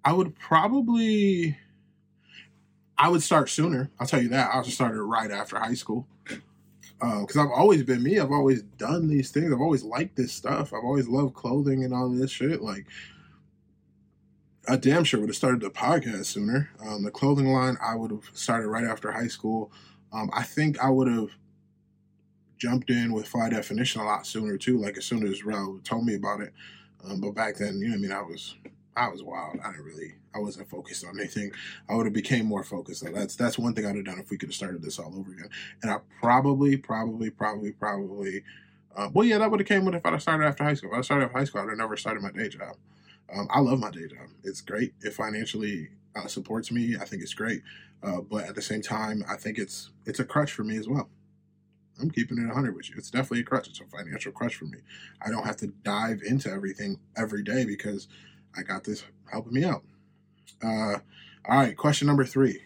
I 0.09 0.13
would 0.13 0.39
probably 0.39 1.59
I 2.97 3.11
would 3.11 3.23
start 3.23 3.51
sooner. 3.51 3.91
I'll 4.01 4.07
tell 4.07 4.23
you 4.23 4.31
that. 4.31 4.55
I 4.55 4.63
started 4.63 5.03
right 5.03 5.31
after 5.31 5.59
high 5.59 5.75
school. 5.75 6.09
Because 6.99 7.37
uh, 7.37 7.43
I've 7.43 7.51
always 7.51 7.83
been 7.83 8.03
me. 8.03 8.19
I've 8.19 8.33
always 8.33 8.63
done 8.63 9.07
these 9.07 9.31
things. 9.31 9.53
I've 9.53 9.61
always 9.61 9.85
liked 9.85 10.17
this 10.17 10.33
stuff. 10.33 10.73
I've 10.73 10.83
always 10.83 11.09
loved 11.09 11.35
clothing 11.35 11.85
and 11.85 11.93
all 11.93 12.09
this 12.09 12.31
shit. 12.31 12.63
Like, 12.63 12.87
I 14.67 14.77
damn 14.77 15.05
sure 15.05 15.21
would 15.21 15.29
have 15.29 15.37
started 15.37 15.61
the 15.61 15.69
podcast 15.69 16.25
sooner. 16.25 16.71
Um, 16.81 17.03
the 17.03 17.11
clothing 17.11 17.49
line, 17.49 17.77
I 17.85 17.95
would 17.95 18.11
have 18.11 18.31
started 18.33 18.69
right 18.69 18.85
after 18.85 19.13
high 19.13 19.29
school. 19.29 19.71
Um, 20.11 20.31
I 20.33 20.43
think 20.43 20.81
I 20.81 20.89
would 20.89 21.09
have 21.09 21.29
jumped 22.57 22.89
in 22.89 23.13
with 23.13 23.29
Fly 23.29 23.51
Definition 23.51 24.01
a 24.01 24.07
lot 24.07 24.27
sooner, 24.27 24.57
too. 24.57 24.79
Like, 24.79 24.97
as 24.97 25.05
soon 25.05 25.27
as 25.27 25.45
Rel 25.45 25.79
told 25.85 26.07
me 26.07 26.15
about 26.15 26.41
it. 26.41 26.55
Um, 27.05 27.21
but 27.21 27.35
back 27.35 27.57
then, 27.57 27.79
you 27.79 27.89
know 27.89 27.95
I 27.95 27.99
mean? 27.99 28.13
I 28.13 28.23
was 28.23 28.55
I 28.99 29.09
was 29.09 29.23
wild. 29.23 29.61
I 29.65 29.71
didn't 29.71 29.85
really, 29.85 30.15
I 30.35 30.41
wasn't 30.41 30.69
focused 30.69 31.05
on 31.07 31.19
anything. 31.19 31.53
I 31.89 31.95
would 31.95 32.07
have 32.07 32.13
became 32.13 32.47
more 32.47 32.65
focused. 32.65 33.01
So 33.01 33.11
that's 33.13 33.37
that's 33.37 33.59
one 33.59 33.75
thing 33.75 33.87
I'd 33.87 33.97
have 33.97 34.05
done 34.05 34.19
if 34.19 34.31
we 34.31 34.37
could 34.37 34.49
have 34.49 34.55
started 34.57 34.83
this 34.83 34.99
all 34.99 35.15
over 35.17 35.33
again. 35.33 35.49
And 35.83 35.91
I 35.91 35.99
probably, 36.21 36.77
probably, 36.77 37.31
probably, 37.31 37.73
probably, 37.73 38.43
uh, 38.97 39.09
well, 39.13 39.25
yeah, 39.25 39.39
that 39.39 39.51
would 39.51 39.61
have 39.61 39.69
came 39.69 39.85
with 39.85 39.95
if 39.95 40.05
I 40.05 40.19
started 40.19 40.47
after 40.47 40.65
high 40.65 40.75
school. 40.75 40.91
If 40.93 40.99
I 40.99 41.01
started 41.03 41.27
after 41.27 41.39
high 41.39 41.45
school, 41.45 41.63
I'd 41.63 41.69
have 41.69 41.79
never 41.79 41.97
started 41.97 42.23
my 42.23 42.33
day 42.33 42.49
job. 42.49 42.77
Um, 43.33 43.47
I 43.51 43.61
love 43.61 43.79
my 43.79 43.91
day 43.91 44.09
job. 44.09 44.29
It's 44.43 44.61
great. 44.61 44.95
It 45.03 45.13
financially 45.13 45.89
uh, 46.17 46.27
supports 46.27 46.73
me. 46.73 46.97
I 47.01 47.05
think 47.05 47.23
it's 47.23 47.35
great. 47.35 47.63
Uh, 48.03 48.21
but 48.21 48.45
at 48.45 48.55
the 48.55 48.63
same 48.63 48.83
time, 48.83 49.25
I 49.29 49.37
think 49.37 49.59
it's 49.59 49.91
it's 50.07 50.19
a 50.19 50.25
crutch 50.25 50.53
for 50.53 50.65
me 50.65 50.77
as 50.77 50.89
well. 50.89 51.09
I'm 52.01 52.11
keeping 52.11 52.39
it 52.39 52.47
100 52.47 52.77
with 52.77 52.89
you. 52.91 52.97
It's 52.97 53.11
definitely 53.11 53.41
a 53.41 53.45
crutch. 53.45 53.69
It's 53.69 53.81
a 53.81 53.85
financial 53.85 54.33
crutch 54.33 54.55
for 54.57 54.67
me. 54.67 54.79
I 55.21 55.31
don't 55.31 55.45
have 55.45 55.57
to 55.59 55.69
dive 55.83 56.23
into 56.25 56.51
everything 56.51 57.01
every 57.17 57.43
day 57.43 57.65
because 57.65 58.07
I 58.57 58.63
got 58.63 58.85
this 58.85 59.05
helping 59.31 59.53
me 59.53 59.65
out. 59.65 59.83
Uh, 60.63 60.99
all 61.49 61.59
right, 61.59 61.77
question 61.77 62.07
number 62.07 62.25
three. 62.25 62.63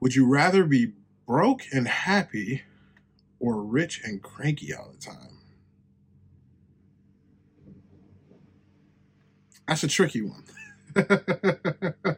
Would 0.00 0.14
you 0.14 0.26
rather 0.26 0.64
be 0.64 0.92
broke 1.26 1.62
and 1.72 1.88
happy 1.88 2.62
or 3.38 3.62
rich 3.62 4.00
and 4.04 4.22
cranky 4.22 4.72
all 4.74 4.90
the 4.92 4.98
time? 4.98 5.38
That's 9.66 9.82
a 9.82 9.88
tricky 9.88 10.22
one. 10.22 10.44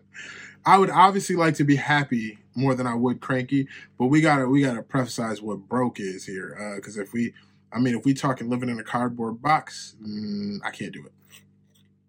I 0.66 0.76
would 0.76 0.90
obviously 0.90 1.34
like 1.34 1.54
to 1.54 1.64
be 1.64 1.76
happy 1.76 2.38
more 2.54 2.74
than 2.74 2.86
I 2.86 2.94
would 2.94 3.20
cranky, 3.20 3.68
but 3.98 4.06
we 4.06 4.20
gotta 4.20 4.46
we 4.46 4.62
gotta 4.62 4.82
preface 4.82 5.40
what 5.40 5.68
broke 5.68 5.98
is 5.98 6.26
here. 6.26 6.74
Because 6.76 6.98
uh, 6.98 7.02
if 7.02 7.12
we, 7.12 7.32
I 7.72 7.78
mean, 7.78 7.96
if 7.96 8.04
we 8.04 8.12
talking 8.12 8.50
living 8.50 8.68
in 8.68 8.78
a 8.78 8.84
cardboard 8.84 9.40
box, 9.40 9.96
mm, 10.02 10.58
I 10.62 10.70
can't 10.70 10.92
do 10.92 11.06
it 11.06 11.12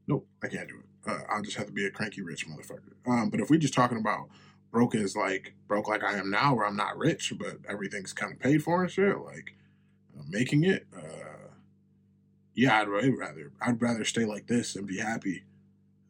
nope, 0.09 0.27
I 0.43 0.47
can't 0.47 0.67
do 0.67 0.79
it. 0.79 1.09
Uh, 1.09 1.21
I'll 1.29 1.41
just 1.41 1.55
have 1.55 1.67
to 1.67 1.71
be 1.71 1.85
a 1.85 1.91
cranky 1.91 2.21
rich 2.21 2.47
motherfucker. 2.47 2.93
Um, 3.07 3.29
but 3.29 3.39
if 3.39 3.49
we're 3.49 3.59
just 3.59 3.73
talking 3.73 3.99
about 3.99 4.27
broke 4.71 4.95
as 4.95 5.15
like 5.15 5.53
broke 5.67 5.87
like 5.87 6.03
I 6.03 6.17
am 6.17 6.29
now, 6.29 6.55
where 6.55 6.65
I'm 6.65 6.75
not 6.75 6.97
rich, 6.97 7.31
but 7.39 7.57
everything's 7.69 8.11
kind 8.11 8.33
of 8.33 8.39
paid 8.39 8.63
for 8.63 8.81
and 8.81 8.91
shit, 8.91 9.17
like 9.19 9.55
uh, 10.17 10.23
making 10.27 10.65
it, 10.65 10.87
uh, 10.95 11.53
yeah, 12.55 12.81
I'd 12.81 12.89
rather 12.89 13.51
I'd 13.61 13.81
rather 13.81 14.03
stay 14.03 14.25
like 14.25 14.47
this 14.47 14.75
and 14.75 14.87
be 14.87 14.97
happy 14.97 15.43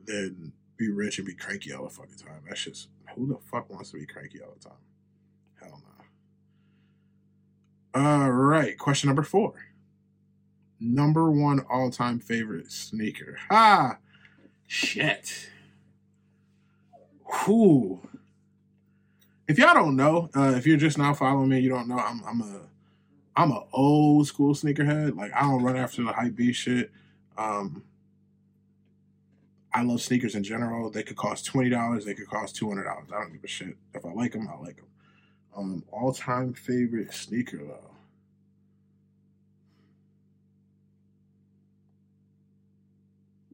than 0.06 0.54
be 0.78 0.90
rich 0.90 1.20
and 1.20 1.28
be 1.28 1.36
cranky 1.36 1.74
all 1.74 1.84
the 1.84 1.90
fucking 1.90 2.16
time. 2.16 2.42
That's 2.48 2.64
just 2.64 2.88
who 3.16 3.28
the 3.28 3.38
fuck 3.52 3.70
wants 3.70 3.92
to 3.92 3.98
be 3.98 4.06
cranky 4.06 4.42
all 4.42 4.54
the 4.58 4.70
time? 4.70 4.78
Hell 5.60 5.82
no. 7.94 8.02
All 8.02 8.32
right, 8.32 8.78
question 8.78 9.08
number 9.08 9.24
four 9.24 9.54
number 10.80 11.32
one 11.32 11.66
all 11.70 11.90
time 11.90 12.20
favorite 12.20 12.72
sneaker. 12.72 13.38
Ha! 13.50 13.98
Shit. 14.68 15.50
Whew. 17.46 18.02
If 19.48 19.58
y'all 19.58 19.74
don't 19.74 19.96
know, 19.96 20.30
uh, 20.36 20.54
if 20.56 20.68
you're 20.68 20.78
just 20.78 20.98
now 20.98 21.14
following 21.14 21.50
me, 21.50 21.60
you 21.60 21.70
don't 21.70 21.88
know 21.88 21.98
I'm 21.98 22.24
I'm 22.24 22.42
a 22.42 22.62
I'm 23.36 23.52
a 23.52 23.64
old 23.74 24.28
school 24.28 24.54
sneakerhead. 24.54 25.16
Like 25.16 25.34
I 25.34 25.42
don't 25.42 25.64
run 25.64 25.76
after 25.76 26.04
the 26.04 26.14
hype 26.14 26.36
beast 26.36 26.62
shit. 26.62 26.92
Um, 27.38 27.84
I 29.74 29.84
love 29.84 30.02
sneakers 30.02 30.36
in 30.36 30.44
general. 30.44 30.90
They 30.90 31.04
could 31.04 31.18
cost 31.18 31.46
twenty 31.46 31.70
dollars. 31.70 32.06
They 32.06 32.14
could 32.14 32.28
cost 32.28 32.56
two 32.56 32.68
hundred 32.68 32.84
dollars. 32.84 33.10
I 33.16 33.22
don't 33.22 33.34
give 33.34 33.44
a 33.44 33.48
shit. 33.48 33.76
If 33.94 34.06
I 34.06 34.12
like 34.12 34.34
them, 34.34 34.48
I 34.48 34.58
like 34.60 34.76
them. 34.76 34.86
Um, 35.56 35.84
all 35.92 36.14
time 36.14 36.54
favorite 36.54 37.14
sneaker 37.14 37.58
though. 37.58 37.90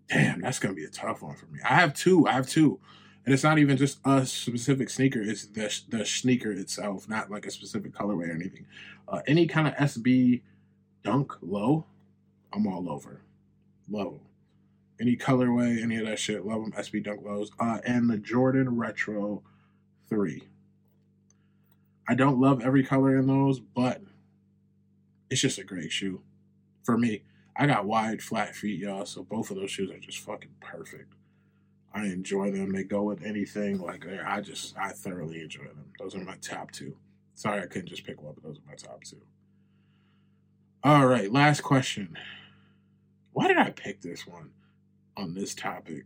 Damn, 0.10 0.35
that's 0.46 0.60
gonna 0.60 0.76
be 0.76 0.86
a 0.86 0.90
tough 0.90 1.24
one 1.24 1.36
for 1.36 1.48
me. 1.48 1.60
I 1.68 1.74
have 1.74 1.96
two. 1.96 2.28
I 2.28 2.34
have 2.34 2.48
two, 2.48 2.80
And 3.26 3.34
it's 3.34 3.44
not 3.44 3.58
even 3.58 3.78
just 3.78 3.98
a 4.06 4.24
specific 4.28 4.92
sneaker; 4.92 5.20
it's 5.20 5.48
the 5.48 5.76
the 5.90 6.06
sneaker 6.06 6.52
itself, 6.52 7.10
not 7.10 7.32
like 7.32 7.48
a 7.48 7.52
specific 7.52 7.94
colorway 7.94 8.30
or 8.30 8.34
anything. 8.34 8.68
Uh, 9.08 9.22
any 9.26 9.48
kind 9.48 9.68
of 9.68 9.74
SB 9.74 10.42
Dunk 11.04 11.34
low, 11.42 11.86
I'm 12.54 12.68
all 12.68 12.92
over. 12.92 13.22
Love. 13.90 14.20
Any 15.02 15.18
colorway, 15.18 15.82
any 15.82 15.98
of 15.98 16.06
that 16.06 16.20
shit, 16.20 16.46
love 16.46 16.62
them. 16.62 16.72
SB 16.74 17.04
Dunk 17.04 17.26
lows, 17.26 17.52
uh, 17.60 17.80
and 17.84 18.08
the 18.08 18.18
Jordan 18.18 18.78
Retro 18.78 19.42
Three. 20.10 20.44
I 22.08 22.14
don't 22.14 22.40
love 22.40 22.62
every 22.62 22.84
color 22.84 23.18
in 23.18 23.26
those, 23.26 23.60
but 23.60 24.00
it's 25.32 25.42
just 25.42 25.58
a 25.58 25.64
great 25.64 25.92
shoe 25.92 26.22
for 26.84 27.00
me. 27.00 27.24
I 27.56 27.68
got 27.68 27.86
wide, 27.86 28.22
flat 28.22 28.56
feet, 28.56 28.80
y'all, 28.80 29.06
so 29.06 29.24
both 29.24 29.50
of 29.50 29.56
those 29.56 29.72
shoes 29.72 29.90
are 29.90 29.98
just 29.98 30.20
fucking 30.20 30.56
perfect. 30.60 31.14
I 31.94 32.06
enjoy 32.08 32.52
them. 32.52 32.74
They 32.74 32.84
go 32.84 33.04
with 33.04 33.24
anything. 33.24 33.80
Like 33.80 34.06
I 34.26 34.42
just, 34.42 34.78
I 34.78 34.90
thoroughly 34.90 35.42
enjoy 35.42 35.64
them. 35.64 35.86
Those 35.98 36.14
are 36.16 36.20
my 36.20 36.36
top 36.42 36.72
two. 36.72 36.98
Sorry, 37.36 37.62
I 37.62 37.68
couldn't 37.68 37.88
just 37.88 38.06
pick 38.06 38.22
one, 38.22 38.34
but 38.34 38.44
those 38.44 38.58
are 38.58 38.70
my 38.70 38.76
top 38.76 39.04
two. 39.06 39.22
All 40.84 41.08
right, 41.08 41.32
last 41.32 41.62
question. 41.62 42.18
Why 43.32 43.48
did 43.48 43.58
I 43.58 43.72
pick 43.72 44.02
this 44.02 44.28
one 44.28 44.52
on 45.16 45.34
this 45.34 45.56
topic? 45.56 46.06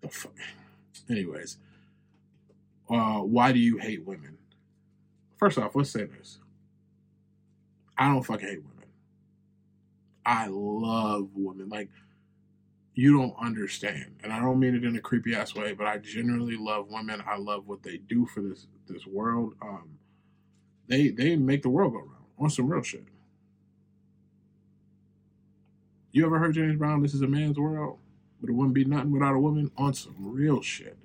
The 0.00 0.08
fuck. 0.08 0.34
Anyways, 1.10 1.58
uh, 2.88 3.20
why 3.20 3.52
do 3.52 3.58
you 3.58 3.78
hate 3.78 4.04
women? 4.06 4.38
First 5.36 5.58
off, 5.58 5.74
let's 5.74 5.90
say 5.90 6.04
this. 6.04 6.38
I 7.98 8.08
don't 8.08 8.22
fucking 8.22 8.48
hate 8.48 8.62
women. 8.62 8.71
I 10.24 10.46
love 10.48 11.30
women. 11.34 11.68
Like 11.68 11.88
you 12.94 13.16
don't 13.16 13.34
understand. 13.40 14.16
And 14.22 14.32
I 14.32 14.40
don't 14.40 14.60
mean 14.60 14.74
it 14.74 14.84
in 14.84 14.96
a 14.96 15.00
creepy 15.00 15.34
ass 15.34 15.54
way, 15.54 15.72
but 15.72 15.86
I 15.86 15.98
genuinely 15.98 16.56
love 16.56 16.88
women. 16.90 17.22
I 17.26 17.36
love 17.38 17.66
what 17.66 17.82
they 17.82 17.98
do 17.98 18.26
for 18.26 18.40
this 18.40 18.66
this 18.86 19.06
world. 19.06 19.54
Um, 19.62 19.98
they 20.88 21.08
they 21.08 21.36
make 21.36 21.62
the 21.62 21.70
world 21.70 21.92
go 21.92 22.00
round 22.00 22.26
on 22.38 22.50
some 22.50 22.68
real 22.68 22.82
shit. 22.82 23.04
You 26.12 26.26
ever 26.26 26.38
heard 26.38 26.54
James 26.54 26.76
Brown? 26.76 27.02
This 27.02 27.14
is 27.14 27.22
a 27.22 27.26
man's 27.26 27.58
world, 27.58 27.98
but 28.40 28.50
it 28.50 28.52
wouldn't 28.52 28.74
be 28.74 28.84
nothing 28.84 29.12
without 29.12 29.34
a 29.34 29.38
woman. 29.38 29.70
On 29.78 29.94
some 29.94 30.14
real 30.18 30.60
shit. 30.60 30.98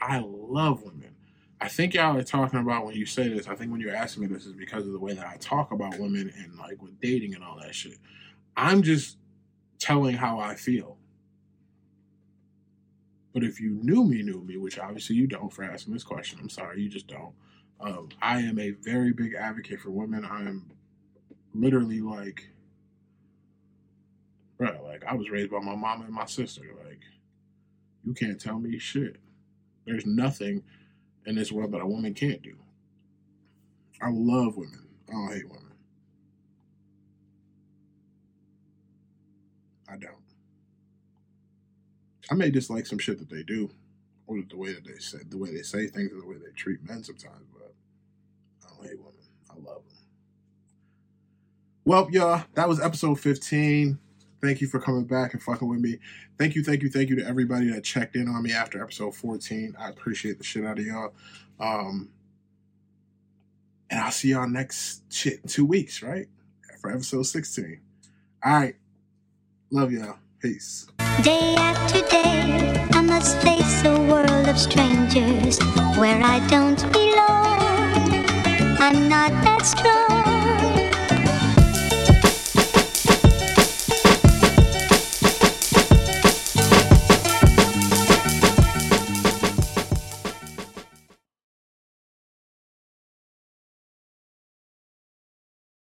I 0.00 0.18
love 0.18 0.82
women. 0.82 1.14
I 1.60 1.68
think 1.68 1.94
y'all 1.94 2.16
are 2.16 2.24
talking 2.24 2.58
about 2.58 2.86
when 2.86 2.96
you 2.96 3.06
say 3.06 3.28
this. 3.28 3.46
I 3.46 3.54
think 3.54 3.70
when 3.70 3.80
you're 3.80 3.94
asking 3.94 4.24
me 4.24 4.28
this 4.28 4.46
is 4.46 4.52
because 4.52 4.84
of 4.84 4.92
the 4.92 4.98
way 4.98 5.12
that 5.12 5.26
I 5.26 5.36
talk 5.36 5.70
about 5.70 5.98
women 5.98 6.32
and 6.36 6.58
like 6.58 6.82
with 6.82 7.00
dating 7.00 7.34
and 7.34 7.44
all 7.44 7.60
that 7.60 7.74
shit. 7.74 7.98
I'm 8.56 8.82
just 8.82 9.18
telling 9.78 10.16
how 10.16 10.38
I 10.38 10.54
feel. 10.54 10.98
But 13.32 13.44
if 13.44 13.60
you 13.60 13.78
knew 13.82 14.04
me, 14.04 14.22
knew 14.22 14.42
me, 14.42 14.56
which 14.58 14.78
obviously 14.78 15.16
you 15.16 15.26
don't 15.26 15.52
for 15.52 15.64
asking 15.64 15.94
this 15.94 16.04
question, 16.04 16.38
I'm 16.40 16.50
sorry, 16.50 16.82
you 16.82 16.88
just 16.88 17.06
don't. 17.06 17.32
Um, 17.80 18.10
I 18.20 18.40
am 18.40 18.58
a 18.58 18.70
very 18.70 19.12
big 19.12 19.34
advocate 19.34 19.80
for 19.80 19.90
women. 19.90 20.24
I 20.24 20.40
am 20.40 20.70
literally 21.54 22.00
like, 22.00 22.48
bro, 24.58 24.80
like 24.84 25.04
I 25.04 25.14
was 25.14 25.30
raised 25.30 25.50
by 25.50 25.60
my 25.60 25.74
mom 25.74 26.02
and 26.02 26.12
my 26.12 26.26
sister. 26.26 26.62
Like, 26.86 27.00
you 28.04 28.14
can't 28.14 28.40
tell 28.40 28.58
me 28.58 28.78
shit. 28.78 29.16
There's 29.86 30.06
nothing 30.06 30.62
in 31.26 31.34
this 31.34 31.50
world 31.50 31.72
that 31.72 31.80
a 31.80 31.86
woman 31.86 32.14
can't 32.14 32.42
do. 32.42 32.56
I 34.00 34.10
love 34.10 34.56
women. 34.56 34.86
I 35.08 35.12
don't 35.12 35.32
hate 35.32 35.48
women. 35.48 35.71
I 39.92 39.96
don't. 39.96 40.14
I 42.30 42.34
may 42.34 42.50
dislike 42.50 42.86
some 42.86 42.98
shit 42.98 43.18
that 43.18 43.28
they 43.28 43.42
do, 43.42 43.70
or 44.26 44.38
the 44.48 44.56
way 44.56 44.72
that 44.72 44.84
they 44.84 44.98
say, 44.98 45.18
the 45.28 45.36
way 45.36 45.52
they 45.52 45.62
say 45.62 45.86
things, 45.88 46.12
or 46.12 46.20
the 46.20 46.26
way 46.26 46.36
they 46.36 46.52
treat 46.56 46.82
men 46.88 47.02
sometimes. 47.04 47.46
But 47.52 47.74
I 48.64 48.70
don't 48.70 48.88
hate 48.88 48.98
women. 48.98 49.12
I 49.50 49.54
love 49.54 49.82
them. 49.88 49.98
Well, 51.84 52.08
y'all, 52.10 52.44
that 52.54 52.68
was 52.68 52.80
episode 52.80 53.20
15. 53.20 53.98
Thank 54.40 54.60
you 54.60 54.66
for 54.66 54.80
coming 54.80 55.04
back 55.04 55.34
and 55.34 55.42
fucking 55.42 55.68
with 55.68 55.80
me. 55.80 55.98
Thank 56.38 56.54
you, 56.54 56.64
thank 56.64 56.82
you, 56.82 56.90
thank 56.90 57.10
you 57.10 57.16
to 57.16 57.26
everybody 57.26 57.70
that 57.70 57.84
checked 57.84 58.16
in 58.16 58.28
on 58.28 58.42
me 58.42 58.52
after 58.52 58.82
episode 58.82 59.14
14. 59.14 59.76
I 59.78 59.88
appreciate 59.88 60.38
the 60.38 60.44
shit 60.44 60.64
out 60.64 60.78
of 60.78 60.86
y'all. 60.86 61.12
Um, 61.60 62.10
and 63.90 64.00
I'll 64.00 64.10
see 64.10 64.30
y'all 64.30 64.48
next 64.48 65.02
shit 65.12 65.40
in 65.42 65.48
two 65.48 65.66
weeks, 65.66 66.02
right? 66.02 66.26
For 66.80 66.90
episode 66.90 67.24
16. 67.24 67.80
All 68.44 68.52
right. 68.52 68.76
Love 69.74 69.90
y'all. 69.90 70.16
Peace. 70.42 70.86
Day 71.22 71.54
after 71.56 72.02
day, 72.10 72.86
I 72.92 73.00
must 73.00 73.38
face 73.40 73.82
a 73.86 73.98
world 74.02 74.46
of 74.46 74.58
strangers 74.58 75.58
where 75.96 76.22
I 76.22 76.46
don't 76.48 76.78
belong. 76.92 78.26
I'm 78.78 79.08
not 79.08 79.30
that 79.44 79.62
strong. 79.64 80.21